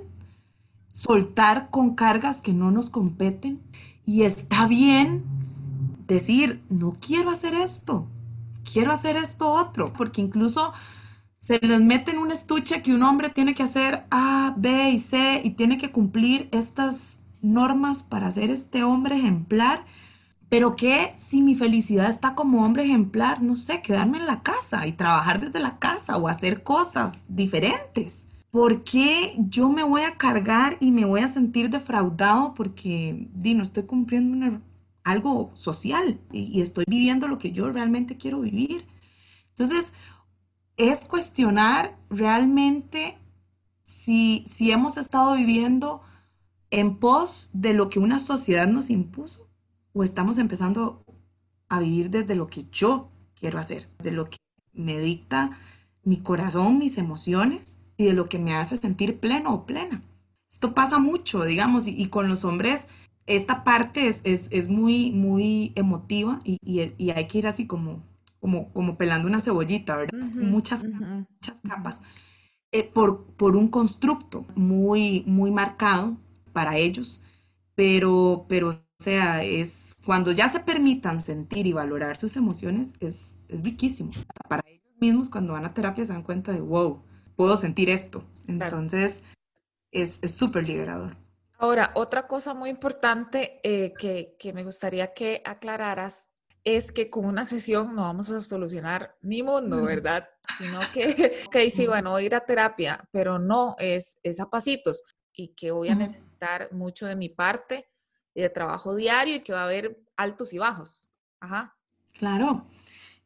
[0.93, 3.61] soltar con cargas que no nos competen
[4.07, 5.42] y está bien
[6.13, 8.09] decir, no quiero hacer esto,
[8.71, 10.73] quiero hacer esto otro, porque incluso
[11.39, 14.99] se les mete en un estuche que un hombre tiene que hacer A, B y
[14.99, 19.85] C y tiene que cumplir estas normas para ser este hombre ejemplar.
[20.49, 24.87] Pero que si mi felicidad está como hombre ejemplar, no sé, quedarme en la casa
[24.87, 28.29] y trabajar desde la casa o hacer cosas diferentes.
[28.51, 33.55] ¿Por qué yo me voy a cargar y me voy a sentir defraudado porque di,
[33.55, 34.61] no estoy cumpliendo
[35.05, 38.87] algo social y, estoy viviendo lo que yo realmente quiero vivir?
[39.51, 39.95] Entonces,
[40.77, 43.19] es cuestionar realmente
[43.85, 46.03] si, si hemos estado viviendo
[46.71, 49.49] en pos de lo que una sociedad nos impuso
[49.93, 51.05] o estamos empezando
[51.69, 54.39] a vivir desde lo que yo quiero hacer, de lo que
[54.73, 55.59] me dicta
[56.03, 60.03] mi corazón, mis emociones y de lo que me hace sentir pleno o plena.
[60.51, 62.89] Esto pasa mucho, digamos, y, con los hombres
[63.27, 68.03] esta parte es, es, muy, muy emotiva y, y, hay que ir así como
[68.43, 70.19] como, como pelando una cebollita, ¿verdad?
[70.35, 72.03] muchas, muchas capas,
[72.73, 76.17] eh, por, por un constructo muy, muy marcado
[76.53, 77.23] para ellos,
[77.77, 83.39] pero, pero, o sea, es cuando ya se permitan sentir y valorar sus emociones, es,
[83.49, 84.11] es riquísimo.
[84.49, 87.01] Para ellos mismos, cuando van a terapia, se dan cuenta de, wow,
[87.37, 88.25] puedo sentir esto.
[88.49, 89.23] Entonces,
[89.93, 91.17] es súper liberador.
[91.63, 96.29] Ahora, otra cosa muy importante eh, que, que me gustaría que aclararas
[96.65, 100.29] es que con una sesión no vamos a solucionar ni mundo, ¿verdad?
[100.59, 105.55] Sino que, ok, sí, bueno, ir a terapia, pero no es, es a pasitos y
[105.55, 107.89] que voy a necesitar mucho de mi parte
[108.35, 111.11] de trabajo diario y que va a haber altos y bajos.
[111.39, 111.77] Ajá.
[112.19, 112.67] Claro.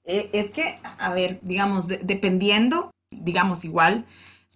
[0.05, 4.05] Eh, es que, a ver, digamos, dependiendo, digamos, igual,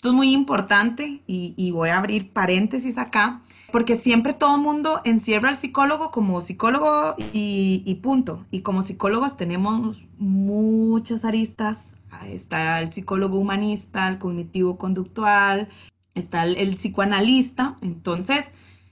[0.00, 5.00] esto es muy importante y, voy a abrir paréntesis acá, porque siempre todo el mundo
[5.04, 8.44] encierra al psicólogo como psicólogo y, punto.
[8.50, 11.96] Y como psicólogos tenemos muchas aristas.
[12.26, 15.68] Está el psicólogo humanista, el cognitivo conductual,
[16.14, 17.76] está el, psicoanalista.
[17.80, 18.46] Entonces,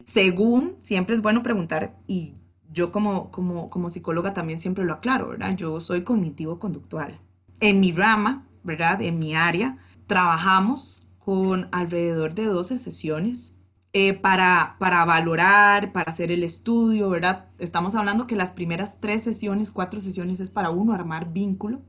[0.05, 2.35] según, siempre es bueno preguntar y
[2.73, 5.57] yo como, como, como psicóloga también siempre lo aclaro, ¿verdad?
[5.57, 7.19] Yo soy cognitivo conductual.
[7.61, 9.03] En mi rama, ¿verdad?
[9.03, 13.58] En mi área, trabajamos con alrededor de 12 sesiones
[13.93, 17.47] eh, para, para valorar, para hacer el estudio, ¿verdad?
[17.59, 21.81] Estamos hablando que las primeras tres sesiones, cuatro sesiones es para uno armar vínculo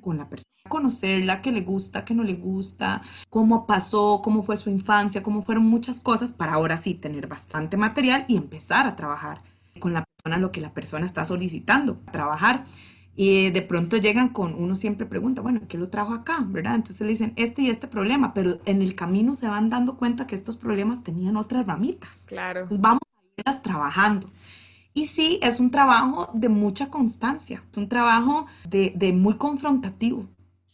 [0.00, 4.56] con la persona, conocerla, qué le gusta, qué no le gusta, cómo pasó, cómo fue
[4.56, 8.96] su infancia, cómo fueron muchas cosas para ahora sí tener bastante material y empezar a
[8.96, 9.42] trabajar
[9.78, 12.64] con la persona lo que la persona está solicitando, trabajar.
[13.16, 16.44] Y de pronto llegan con, uno siempre pregunta, bueno, ¿qué lo trajo acá?
[16.46, 16.74] ¿Verdad?
[16.74, 20.26] Entonces le dicen este y este problema, pero en el camino se van dando cuenta
[20.26, 22.26] que estos problemas tenían otras ramitas.
[22.28, 22.60] Claro.
[22.60, 24.30] Entonces vamos a irlas trabajando.
[24.92, 30.26] Y sí, es un trabajo de mucha constancia, es un trabajo de, de muy confrontativo,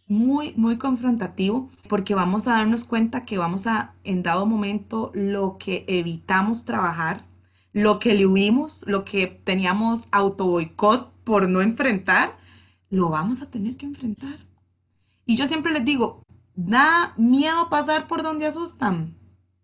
[0.06, 5.58] muy, muy confrontativo, porque vamos a darnos cuenta que vamos a, en dado momento, lo
[5.58, 7.24] que evitamos trabajar,
[7.72, 12.36] lo que le huimos, lo que teníamos auto boicot por no enfrentar,
[12.90, 14.38] lo vamos a tener que enfrentar.
[15.24, 16.22] Y yo siempre les digo,
[16.54, 19.16] ¿da miedo pasar por donde asustan?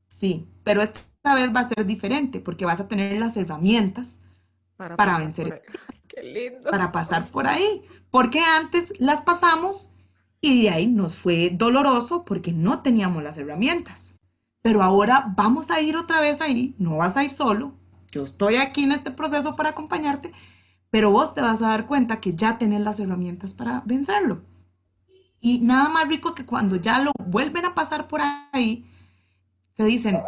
[0.07, 4.21] Sí, pero esta vez va a ser diferente porque vas a tener las herramientas
[4.77, 5.63] para, vencer.
[6.09, 6.71] Qué lindo.
[6.71, 7.83] Para pasar por ahí.
[8.11, 9.93] Porque antes las pasamos
[10.41, 14.17] y de ahí nos fue doloroso porque no teníamos las herramientas.
[14.63, 17.75] Pero ahora vamos a ir otra vez ahí, no vas a ir solo.
[18.11, 20.33] Yo estoy aquí en este proceso para acompañarte,
[20.91, 24.43] pero vos te vas a dar cuenta que ya tenés las herramientas para vencerlo.
[25.41, 28.21] Y nada más rico que cuando ya lo vuelven a pasar por
[28.53, 28.85] ahí,
[29.75, 30.21] te dicen,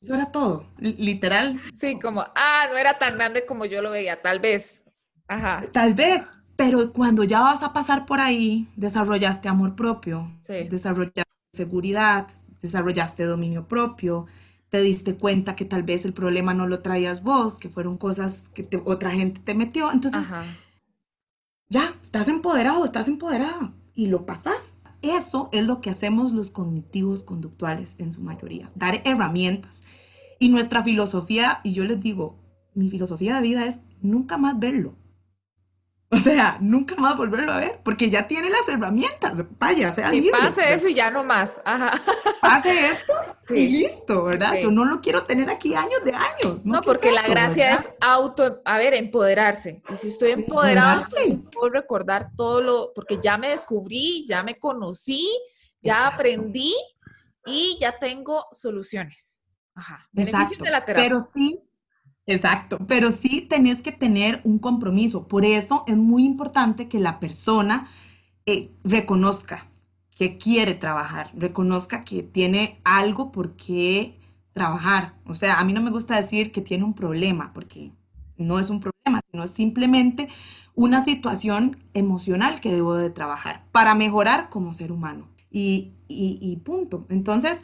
[0.00, 1.60] eso era todo, literal.
[1.74, 4.82] Sí, como, ah, no era tan grande como yo lo veía, tal vez.
[5.28, 5.64] Ajá.
[5.72, 12.28] Tal vez, pero cuando ya vas a pasar por ahí, desarrollaste amor propio, desarrollaste seguridad,
[12.60, 14.26] desarrollaste dominio propio,
[14.74, 18.46] te diste cuenta que tal vez el problema no lo traías vos, que fueron cosas
[18.54, 19.92] que otra gente te metió.
[19.92, 20.26] Entonces,
[21.68, 24.80] ya, estás empoderado, estás empoderada y lo pasas.
[25.00, 29.84] Eso es lo que hacemos los cognitivos conductuales en su mayoría, dar herramientas.
[30.40, 32.40] Y nuestra filosofía, y yo les digo,
[32.74, 34.96] mi filosofía de vida es nunca más verlo.
[36.14, 39.44] O sea, nunca más volverlo a ver, porque ya tiene las herramientas.
[39.58, 41.60] Vaya, sea y pase eso y ya no más.
[41.64, 42.00] Ajá.
[42.40, 43.12] Pase esto
[43.54, 44.54] y listo, ¿verdad?
[44.62, 46.64] Yo no lo quiero tener aquí años de años.
[46.66, 49.82] No, porque la gracia es auto, a ver, empoderarse.
[49.90, 51.04] Y si estoy empoderado,
[51.52, 55.28] puedo recordar todo lo, porque ya me descubrí, ya me conocí,
[55.82, 56.74] ya aprendí
[57.44, 59.42] y ya tengo soluciones.
[59.74, 60.08] Ajá.
[60.12, 61.04] Beneficios de la terapia.
[61.04, 61.60] Pero sí
[62.26, 65.28] Exacto, pero sí tenés que tener un compromiso.
[65.28, 67.90] Por eso es muy importante que la persona
[68.46, 69.68] eh, reconozca
[70.16, 74.18] que quiere trabajar, reconozca que tiene algo por qué
[74.54, 75.14] trabajar.
[75.26, 77.92] O sea, a mí no me gusta decir que tiene un problema, porque
[78.38, 80.28] no es un problema, sino simplemente
[80.74, 85.28] una situación emocional que debo de trabajar para mejorar como ser humano.
[85.50, 87.06] Y, y punto.
[87.10, 87.62] Entonces,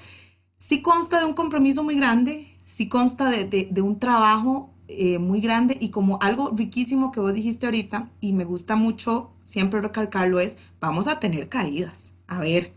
[0.56, 5.76] sí consta de un compromiso muy grande, sí consta de, un trabajo eh, muy grande
[5.80, 10.56] y como algo riquísimo que vos dijiste ahorita y me gusta mucho siempre recalcarlo es,
[10.80, 12.18] vamos a tener caídas.
[12.26, 12.72] A ver,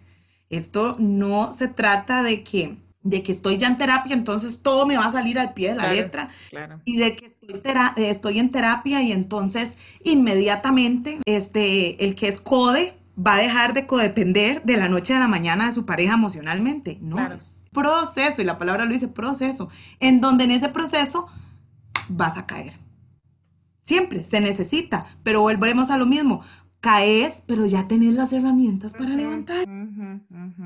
[0.49, 4.95] esto no se trata de que de que estoy ya en terapia, entonces todo me
[4.95, 6.29] va a salir al pie de la letra.
[6.85, 7.61] Y de que estoy,
[7.97, 13.85] estoy, en terapia y entonces inmediatamente este, el que es code va a dejar de
[13.85, 16.97] codepender de la noche a la mañana de su pareja emocionalmente.
[17.01, 21.27] No, es proceso, y la palabra lo dice proceso, en donde en ese proceso
[22.09, 22.73] vas a caer.
[23.83, 26.41] Siempre se necesita, pero volveremos a lo mismo.
[26.79, 29.65] Caes, pero ya tenés las herramientas para levantar.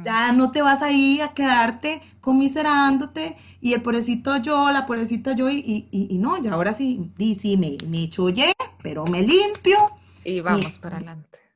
[0.02, 5.48] Ya no te vas ahí a quedarte conmiserándote y el pobrecito yo, la pobrecita yo,
[5.50, 9.78] y, y, no, ya ahora sí, sí, me, me chollé, pero me limpio.
[10.24, 11.47] Y vamos para adelante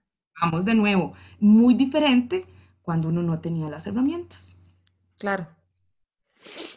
[0.41, 2.45] vamos de nuevo, muy diferente
[2.81, 4.65] cuando uno no tenía las herramientas.
[5.17, 5.47] Claro.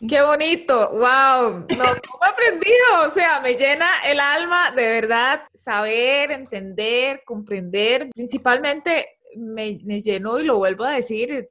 [0.07, 3.09] Qué bonito, wow, no, ¿cómo aprendido?
[3.09, 10.38] O sea, me llena el alma de verdad saber, entender, comprender, principalmente me, me, llenó
[10.38, 11.49] y lo vuelvo a decir,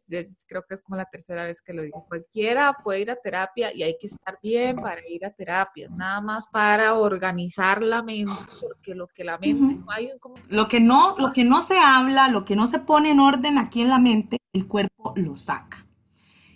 [0.48, 3.74] creo que es como la tercera vez que lo digo, cualquiera puede ir a terapia
[3.74, 8.34] y hay que estar bien para ir a terapia, nada más para organizar la mente,
[8.62, 10.12] porque lo que la mente no hay
[10.50, 13.58] Lo que no, lo que no se habla, lo que no se pone en orden
[13.58, 15.86] aquí en la mente, el cuerpo lo saca.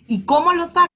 [0.06, 0.88] ¿Y cómo lo saca?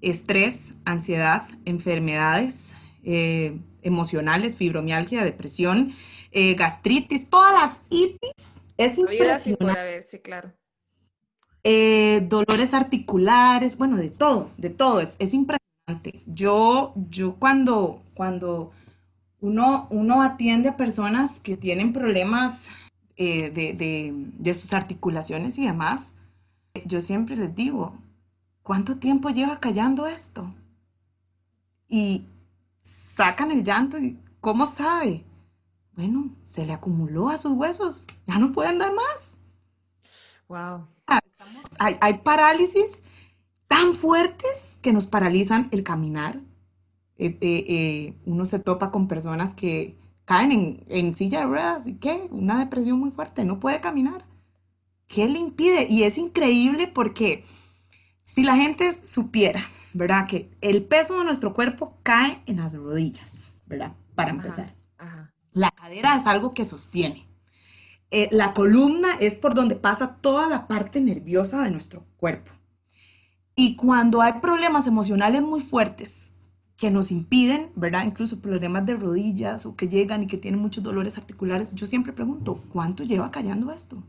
[0.00, 5.92] Estrés, ansiedad, enfermedades eh, emocionales, fibromialgia, depresión,
[6.32, 10.02] eh, gastritis, todas las itis es impresionante.
[10.02, 10.52] sí, claro.
[11.64, 16.22] Eh, dolores articulares, bueno, de todo, de todo, es, es impresionante.
[16.26, 18.72] Yo, yo cuando, cuando
[19.40, 22.70] uno, uno atiende a personas que tienen problemas
[23.16, 26.16] eh, de, sus articulaciones y demás,
[26.86, 27.94] yo siempre les digo,
[28.62, 30.54] ¿cuánto tiempo lleva callando esto?
[31.88, 32.24] Y
[32.82, 35.24] sacan el llanto y ¿cómo sabe?
[35.94, 39.36] Bueno, se le acumuló a sus huesos, ya no pueden dar más.
[40.48, 40.86] Wow.
[41.06, 41.20] Ah,
[41.78, 43.04] hay, hay parálisis
[43.72, 46.40] tan fuertes que nos paralizan el caminar.
[47.16, 51.94] Eh, eh, eh, uno se topa con personas que caen en, silla de ruedas y
[51.94, 54.26] qué, una depresión muy fuerte, no puede caminar.
[55.06, 55.86] ¿Qué le impide?
[55.88, 57.44] Y es increíble porque
[58.24, 60.26] si la gente supiera, ¿verdad?
[60.26, 63.94] Que el peso de nuestro cuerpo cae en las rodillas, ¿verdad?
[64.14, 64.74] Para empezar.
[65.52, 67.28] La cadera es algo que sostiene.
[68.30, 72.52] la columna es por donde pasa toda la parte nerviosa de nuestro cuerpo.
[73.54, 76.32] Y cuando hay problemas emocionales muy fuertes
[76.76, 78.04] que nos impiden, ¿verdad?
[78.04, 82.12] Incluso problemas de rodillas o que llegan y que tienen muchos dolores articulares, yo siempre
[82.12, 84.02] pregunto, ¿cuánto lleva callando esto?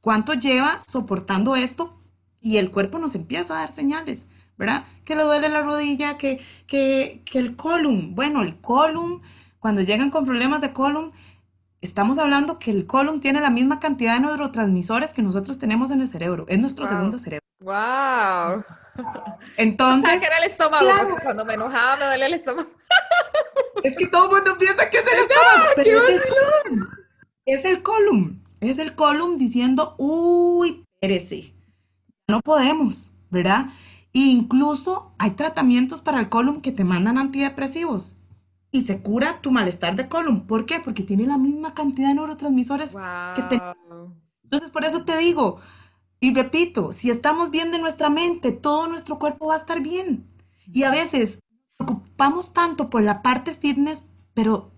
[0.00, 2.00] ¿Cuánto lleva soportando esto?
[2.40, 4.84] Y el cuerpo nos empieza a dar señales, ¿verdad?
[5.04, 9.20] Que le duele la rodilla, que, que, que el colon, bueno, el colon,
[9.60, 11.12] cuando llegan con problemas de colon,
[11.82, 16.00] estamos hablando que el colon tiene la misma cantidad de neurotransmisores que nosotros tenemos en
[16.00, 17.44] el cerebro, es nuestro segundo cerebro.
[17.60, 18.64] ¡Wow!
[19.58, 20.18] Entonces.
[20.18, 22.70] que era el estómago, porque cuando me enojaba me duele el estómago.
[23.82, 26.88] Es que todo el mundo piensa que es el estómago, pero es el colon.
[27.46, 28.44] Es el colon.
[28.60, 31.54] Es el colon diciendo, uy, perece.
[32.28, 33.68] No podemos, ¿verdad?
[34.12, 38.19] E incluso hay tratamientos para el colon que te mandan antidepresivos
[38.72, 40.46] y se cura tu malestar de colon.
[40.46, 40.80] ¿Por qué?
[40.80, 42.96] Porque tiene la misma cantidad de neurotransmisores
[43.34, 43.60] que te...
[44.44, 45.60] Entonces, por eso te digo,
[46.20, 50.26] y repito, si estamos bien de nuestra mente, todo nuestro cuerpo va a estar bien.
[50.72, 51.40] Y a veces
[51.78, 54.70] nos preocupamos tanto por la parte fitness, pero,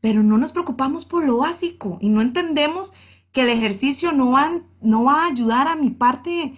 [0.00, 2.92] pero no nos preocupamos por lo básico y no entendemos
[3.32, 6.54] que el ejercicio no va, no va a ayudar a mi parte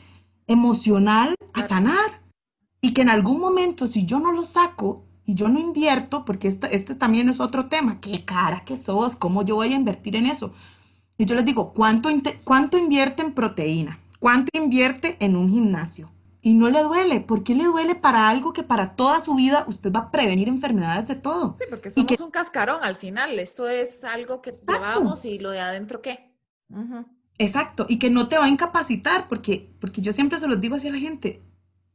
[0.47, 2.21] emocional a sanar.
[2.83, 6.49] Y que en algún momento, si yo no lo saco y yo no invierto, porque
[6.49, 10.17] este, este también es otro tema, qué cara que sos, cómo yo voy a invertir
[10.17, 10.53] en eso.
[11.19, 12.09] Y yo les digo, ¿cuánto,
[12.43, 14.01] ¿cuánto invierte en proteína?
[14.19, 16.11] ¿Cuánto invierte en un gimnasio?
[16.43, 17.21] Y no le duele.
[17.21, 20.49] ¿Por qué le duele para algo que para toda su vida usted va a prevenir
[20.49, 21.55] enfermedades de todo?
[21.61, 23.39] Sí, porque somos un cascarón al final.
[23.39, 26.35] Esto es algo que llevamos y lo de adentro qué.
[27.39, 27.87] Exacto.
[27.89, 30.89] Y que no te va a incapacitar porque, porque yo siempre se los digo así
[30.89, 31.41] a la gente.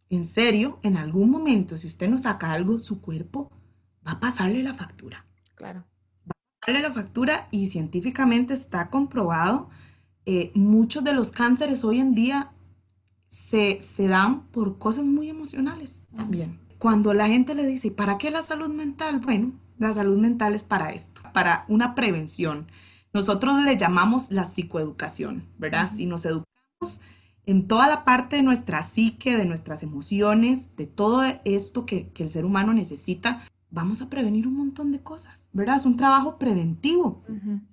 [0.09, 3.51] En serio, en algún momento, si usted no saca algo, su cuerpo
[4.05, 5.25] va a pasarle la factura.
[5.55, 5.85] Claro
[6.73, 9.69] la factura y científicamente está comprobado,
[10.25, 12.51] eh, muchos de los cánceres hoy en día
[13.27, 16.59] se, se dan por cosas muy emocionales también.
[16.79, 19.19] Cuando la gente le dice, ¿para qué la salud mental?
[19.19, 22.67] Bueno, la salud mental es para esto, para una prevención.
[23.13, 25.89] Nosotros le llamamos la psicoeducación, ¿verdad?
[25.91, 27.01] Si nos educamos
[27.45, 32.23] en toda la parte de nuestra psique, de nuestras emociones, de todo esto que, que
[32.23, 33.43] el ser humano necesita
[33.75, 35.75] vamos a prevenir un montón de cosas, ¿verdad?
[35.75, 37.21] Es un trabajo preventivo.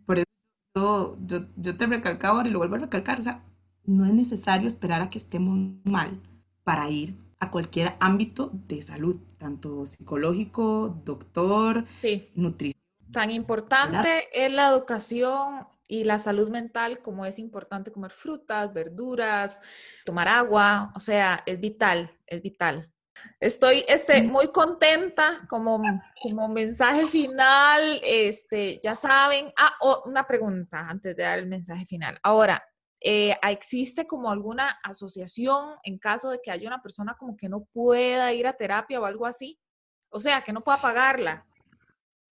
[0.05, 0.27] Por eso
[0.75, 3.45] yo, yo, te recalcaba y lo vuelvo a recalcar, o sea,
[3.85, 6.21] no es necesario esperar a que estemos mal
[6.65, 11.87] para ir a cualquier ámbito de salud, tanto psicológico, doctor,
[12.35, 12.83] nutrición.
[13.13, 19.61] Tan importante es la educación y la salud mental como es importante comer frutas, verduras,
[20.07, 22.91] tomar agua, o sea, es vital, es vital.
[23.39, 25.83] Estoy este, muy contenta como,
[26.23, 28.01] como mensaje final.
[28.03, 29.53] Este, ya saben.
[29.55, 29.75] Ah,
[30.07, 32.19] una pregunta antes de dar el mensaje final.
[32.23, 32.65] Ahora,
[32.99, 37.67] eh, ¿existe como alguna asociación en caso de que haya una persona como que no
[37.71, 39.61] pueda ir a terapia o algo así?
[40.09, 41.45] O sea, que no pueda pagarla.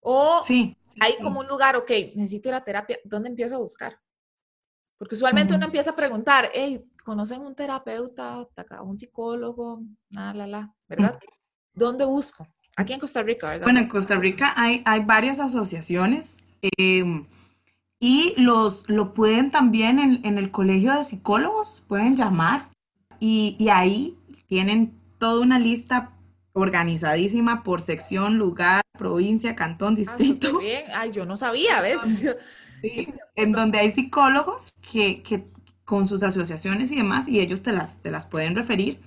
[0.01, 3.98] O sí, hay como un lugar, ok, necesito ir a terapia, ¿dónde empiezo a buscar?
[4.98, 8.46] Porque usualmente uno empieza a preguntar, hey, ¿conocen un terapeuta,
[8.83, 9.83] un psicólogo?
[10.10, 11.19] La, la, la, ¿verdad?
[11.73, 12.46] ¿Dónde busco?
[12.77, 13.65] Aquí en Costa Rica, ¿verdad?
[13.65, 16.44] Bueno, en Costa Rica hay, hay varias asociaciones
[16.77, 17.27] em,
[17.98, 22.71] y los, lo pueden también en, en, el colegio de psicólogos, pueden llamar
[23.19, 26.12] y, y ahí tienen toda una lista
[26.53, 30.53] organizadísima por sección, lugar, provincia, cantón, ah, distrito.
[30.57, 30.85] Ah, bien.
[30.94, 32.01] Ay, yo no sabía, ¿ves?
[33.37, 35.23] en donde hay psicólogos que,
[35.85, 39.01] con sus asociaciones y demás, y ellos te las, te las pueden referir,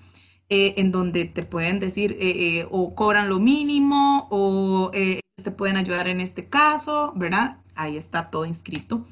[0.49, 5.77] eh, en donde te pueden decir eh, eh, o cobran lo mínimo o te pueden
[5.77, 7.57] ayudar en este caso, ¿verdad?
[7.75, 9.05] Ahí está todo inscrito.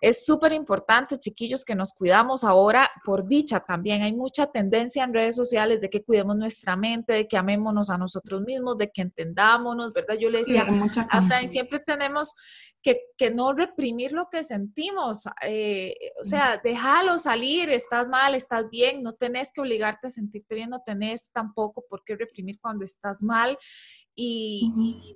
[0.00, 4.02] Es súper importante, chiquillos, que nos cuidamos ahora por dicha también.
[4.02, 7.98] Hay mucha tendencia en redes sociales de que cuidemos nuestra mente, de que amémonos a
[7.98, 10.16] nosotros mismos, de que entendámonos, ¿verdad?
[10.18, 10.66] Yo le decía
[11.10, 12.34] a Fran, siempre tenemos
[12.82, 12.98] que,
[13.34, 19.12] no reprimir lo que sentimos, eh, o sea, déjalo salir, estás mal, estás bien, no
[19.12, 23.58] tenés que obligarte a sentirte bien, no tenés tampoco por qué reprimir cuando estás mal
[24.14, 25.14] y y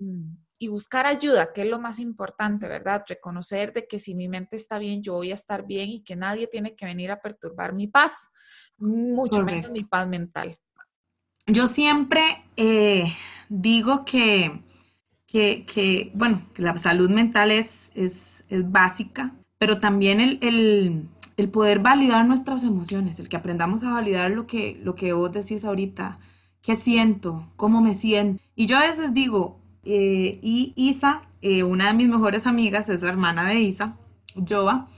[0.69, 3.05] buscar ayuda, que es lo más importante, ¿verdad?
[3.07, 6.17] Reconocer de que si mi mente está bien, yo voy a estar bien y que
[6.17, 8.31] nadie tiene que venir a perturbar mi paz,
[8.79, 10.59] mucho menos mi paz mental.
[11.47, 13.13] Yo siempre eh,
[13.49, 14.63] digo que,
[15.27, 22.65] que, bueno, la salud mental es, es, básica, pero también el, el, poder validar nuestras
[22.65, 26.19] emociones, el que aprendamos a validar lo que, lo que vos decís ahorita,
[26.63, 28.43] qué siento, cómo me siento.
[28.55, 33.03] Y yo a veces digo, eh, y Isa, eh, una de mis mejores amigas, es
[33.03, 33.97] la hermana de Isa,
[34.49, 34.89] Joa.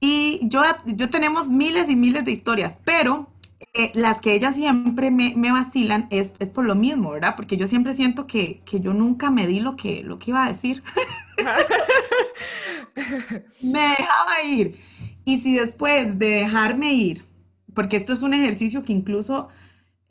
[0.00, 3.28] Y yo, yo tenemos miles y miles de historias, pero
[3.72, 7.34] eh, las que ella siempre me, me vacilan es, es, por lo mismo, ¿verdad?
[7.36, 10.44] Porque yo siempre siento que, que, yo nunca me di lo que, lo que iba
[10.44, 10.82] a decir.
[13.62, 14.78] me dejaba ir.
[15.24, 17.24] Y si después de dejarme ir,
[17.74, 19.48] porque esto es un ejercicio que incluso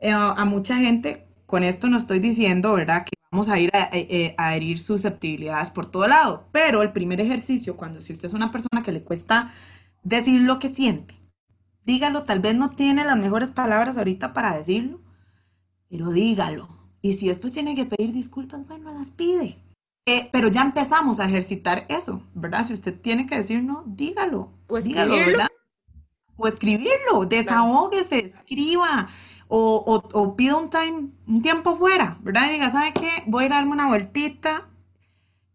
[0.01, 3.05] a mucha gente, con esto no estoy diciendo, ¿verdad?
[3.35, 6.47] Vamos a ir eh, a, herir susceptibilidades por todo lado.
[6.53, 9.51] Pero el primer ejercicio, cuando si usted es una persona que le cuesta
[10.03, 11.15] decir lo que siente,
[11.83, 15.01] dígalo, tal vez no tiene las mejores palabras ahorita para decirlo,
[15.89, 16.69] pero dígalo.
[17.01, 19.57] Y si después tiene que pedir disculpas, bueno, las pide.
[20.05, 22.65] Eh, pero ya empezamos a ejercitar eso, ¿verdad?
[22.65, 24.53] Si usted tiene que decir no, dígalo.
[24.67, 25.49] O dígalo, ¿verdad?
[26.37, 29.09] O escribirlo, desahógese, escriba
[29.47, 32.49] o, o, pido un, time, un tiempo fuera, ¿verdad?
[32.49, 33.23] Y diga, ¿sabe qué?
[33.27, 34.67] Voy a ir a darme una vueltita,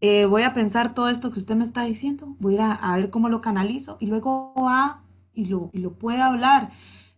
[0.00, 2.96] eh, voy a pensar todo esto que usted me está diciendo, voy a ir a,
[2.96, 5.02] ver cómo lo canalizo y luego va
[5.34, 6.70] y lo, y lo puede hablar.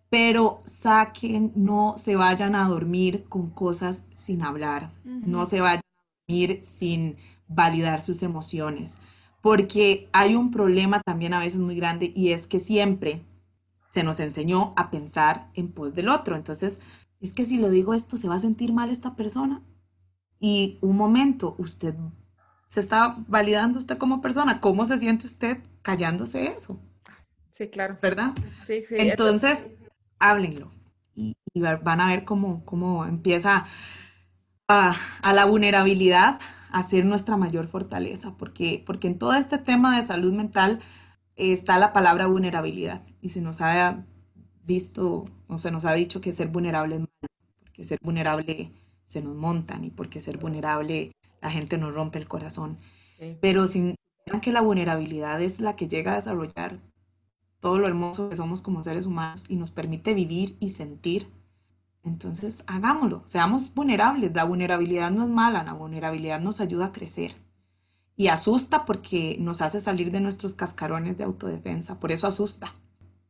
[0.08, 6.26] Pero saquen, no se vayan a dormir con cosas sin hablar, no se vayan a
[6.28, 7.16] dormir sin
[7.48, 8.98] validar sus emociones,
[9.40, 13.22] porque hay un problema también a veces muy grande y es que siempre
[13.92, 16.34] se nos enseñó a pensar en pos del otro.
[16.34, 16.80] Entonces,
[17.20, 19.62] es que si lo digo esto, se va a sentir mal esta persona.
[20.40, 21.94] Y un momento, usted
[22.66, 24.60] se está validando usted como persona.
[24.60, 26.80] ¿Cómo se siente usted callándose eso?
[27.50, 27.98] Sí, claro.
[28.00, 28.32] ¿Verdad?
[28.64, 28.96] Sí, sí.
[28.98, 29.66] Entonces,
[30.18, 30.72] háblenlo
[31.14, 33.66] y, van a ver cómo, cómo empieza
[34.68, 36.40] a, a, la vulnerabilidad
[36.70, 40.80] a ser nuestra mayor fortaleza, porque, porque en todo este tema de salud mental
[41.36, 44.04] está la palabra vulnerabilidad y se nos ha
[44.64, 48.72] visto o se nos ha dicho que ser vulnerable es malo, porque ser vulnerable
[49.04, 52.78] se nos montan y porque ser vulnerable la gente nos rompe el corazón.
[53.40, 53.94] Pero sin
[54.42, 56.80] que la vulnerabilidad es la que llega a desarrollar
[57.60, 61.28] todo lo hermoso que somos como seres humanos y nos permite vivir y sentir,
[62.02, 64.34] entonces hagámoslo, seamos vulnerables.
[64.34, 67.36] La vulnerabilidad no es mala, la vulnerabilidad nos ayuda a crecer
[68.16, 72.74] y asusta porque nos hace salir de nuestros cascarones de autodefensa, por eso asusta.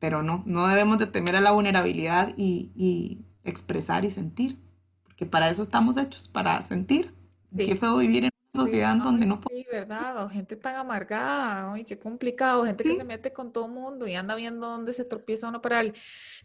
[0.02, 4.58] Pero no, no debemos de temer a la vulnerabilidad y, expresar y sentir,
[5.04, 7.14] porque para eso estamos hechos, para sentir.
[7.56, 12.00] Qué feo vivir en sociedad donde no Sí, verdad, o gente tan amargada, ay, qué
[12.00, 15.48] complicado, gente que se mete con todo el mundo y anda viendo dónde se tropieza
[15.48, 15.94] uno para él.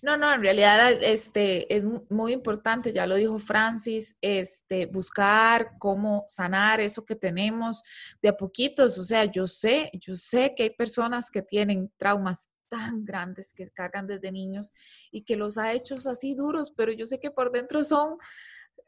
[0.04, 6.26] No, no, en realidad este, es muy importante, ya lo dijo Francis, este, buscar cómo
[6.28, 7.82] sanar eso que tenemos
[8.22, 12.52] de a poquitos, o sea, yo sé, yo sé que hay personas que tienen traumas
[12.70, 14.74] tan grandes que cargan desde niños
[15.12, 18.18] y que los ha hecho así duros, pero yo sé que por dentro son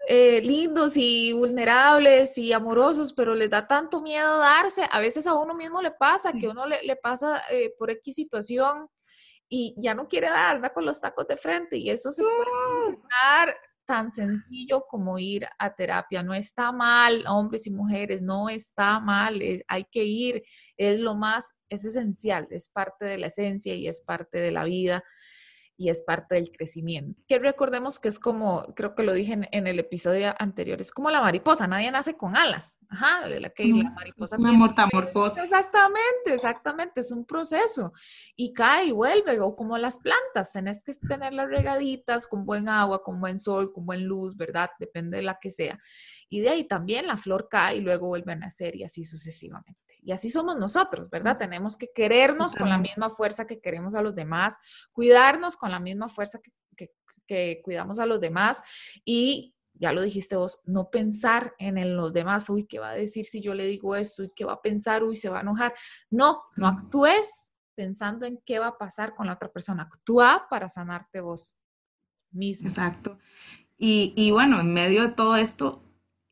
[0.07, 4.87] eh, lindos y vulnerables y amorosos, pero les da tanto miedo darse.
[4.91, 8.89] A veces a uno mismo le pasa, que uno le, pasa eh, por X situación
[9.49, 12.87] y ya no quiere dar, anda con los tacos de frente y eso se puede
[12.87, 13.57] empezar
[13.89, 16.21] tan sencillo como ir a terapia.
[16.21, 20.43] No está mal, hombres y mujeres, no está mal, hay que ir,
[20.77, 24.63] es lo más, es esencial, es parte de la esencia y es parte de la
[24.63, 25.03] vida
[25.79, 27.23] y es parte del crecimiento.
[27.25, 31.09] Que recordemos que es como, creo que lo dije en, el episodio anterior, es como
[31.09, 32.79] la mariposa, nadie nace con alas.
[32.89, 34.35] Ajá, la, que, la mariposa.
[34.35, 35.41] Es una metamorfosis.
[35.41, 37.93] Exactamente, exactamente, es un proceso.
[38.35, 43.01] Y cae y vuelve, o como las plantas, tenés que tenerlas regaditas con buen agua,
[43.01, 44.71] con buen sol, con buen luz, ¿verdad?
[44.79, 45.79] Depende de la que sea.
[46.27, 49.88] Y de ahí también la flor cae y luego vuelve a nacer y así sucesivamente.
[50.09, 51.37] Y así somos nosotros, ¿verdad?
[51.37, 54.57] Tenemos que querernos con la misma fuerza que queremos a los demás,
[54.91, 58.63] cuidarnos con la misma fuerza que, cuidamos a los demás
[59.05, 63.23] y ya lo dijiste vos, no pensar en, los demás, uy, ¿qué va a decir
[63.23, 64.23] si yo le digo esto?
[64.23, 65.03] ¿Y qué va a pensar?
[65.03, 65.75] Uy, se va a enojar.
[66.09, 69.83] No, no actúes pensando en qué va a pasar con la otra persona.
[69.83, 71.61] Actúa para sanarte vos
[72.31, 72.67] mismo.
[72.67, 73.19] Exacto.
[73.77, 75.83] Y, y bueno, en medio de todo esto,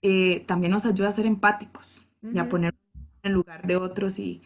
[0.01, 2.73] eh, también nos ayuda a ser empáticos y a poner
[3.27, 4.41] en lugar de otros y,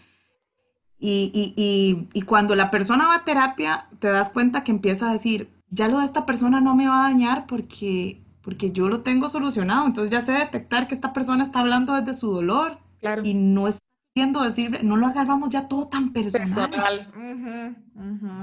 [1.00, 5.14] y, y, y, cuando la persona va a terapia, te das cuenta que empieza a
[5.14, 9.02] decir, ya lo de esta persona no me va a dañar porque, porque yo lo
[9.02, 9.88] tengo solucionado.
[9.88, 13.24] Entonces ya sé detectar que esta persona está hablando desde su dolor claro.
[13.26, 17.12] y no está queriendo decir, no lo agarramos ya todo tan personal.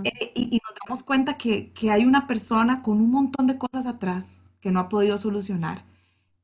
[0.05, 3.59] Eh, y, y, nos damos cuenta que, que hay una persona con un montón de
[3.59, 5.85] cosas atrás que no ha podido solucionar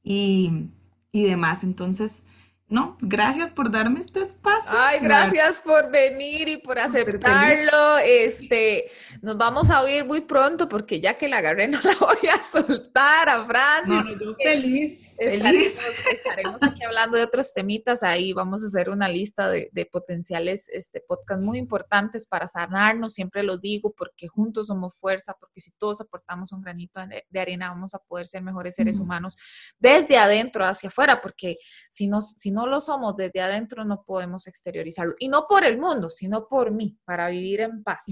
[0.02, 0.68] y,
[1.10, 1.64] y demás.
[1.64, 2.26] Entonces,
[2.74, 4.72] no, gracias por darme este espacio.
[4.76, 7.98] Ay, gracias por venir y por aceptarlo.
[7.98, 8.86] Este,
[9.22, 12.42] nos vamos a oír muy pronto porque ya que la agarré no la voy a
[12.42, 14.04] soltar a Francis.
[14.04, 15.03] No, yo feliz.
[15.18, 15.56] Estaremos,
[16.12, 18.02] estaremos, aquí hablando de otros temitas.
[18.02, 23.14] Ahí vamos a hacer una lista de, de potenciales este, podcasts muy importantes para sanarnos.
[23.14, 27.70] Siempre lo digo porque juntos somos fuerza, porque si todos aportamos un granito de arena
[27.70, 29.36] vamos a poder ser mejores seres humanos
[29.78, 31.58] desde adentro hacia afuera, porque
[31.90, 35.14] si no, si no lo somos desde adentro, no podemos exteriorizarlo.
[35.18, 38.04] Y no por el mundo, sino por mí, para vivir en paz.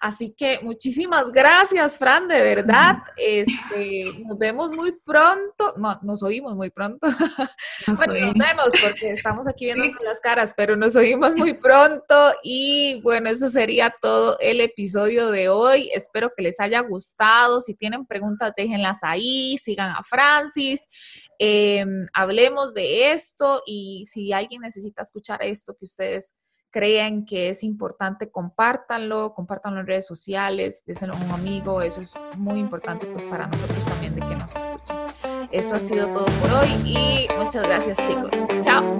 [0.00, 3.02] Así que muchísimas gracias, Fran, de verdad.
[3.18, 5.74] Este, nos vemos muy pronto.
[5.76, 7.06] No, nos oímos muy pronto.
[7.86, 12.32] Nos bueno, nos vemos porque estamos aquí viendo las caras, pero nos oímos muy pronto.
[12.42, 15.90] Y bueno, eso sería todo el episodio de hoy.
[15.94, 17.60] Espero que les haya gustado.
[17.60, 19.56] Si tienen preguntas, déjenlas ahí.
[19.58, 20.88] Sigan a Francis.
[21.38, 26.34] Em, hablemos de esto y si alguien necesita escuchar esto que ustedes
[26.70, 32.14] creen que es importante, compártanlo, compártanlo en redes sociales, déselo a un amigo, eso es
[32.38, 34.96] muy importante pues para nosotros también de que nos escuchen.
[35.50, 38.30] Eso ha sido todo por hoy y muchas gracias chicos.
[38.62, 38.98] Chao.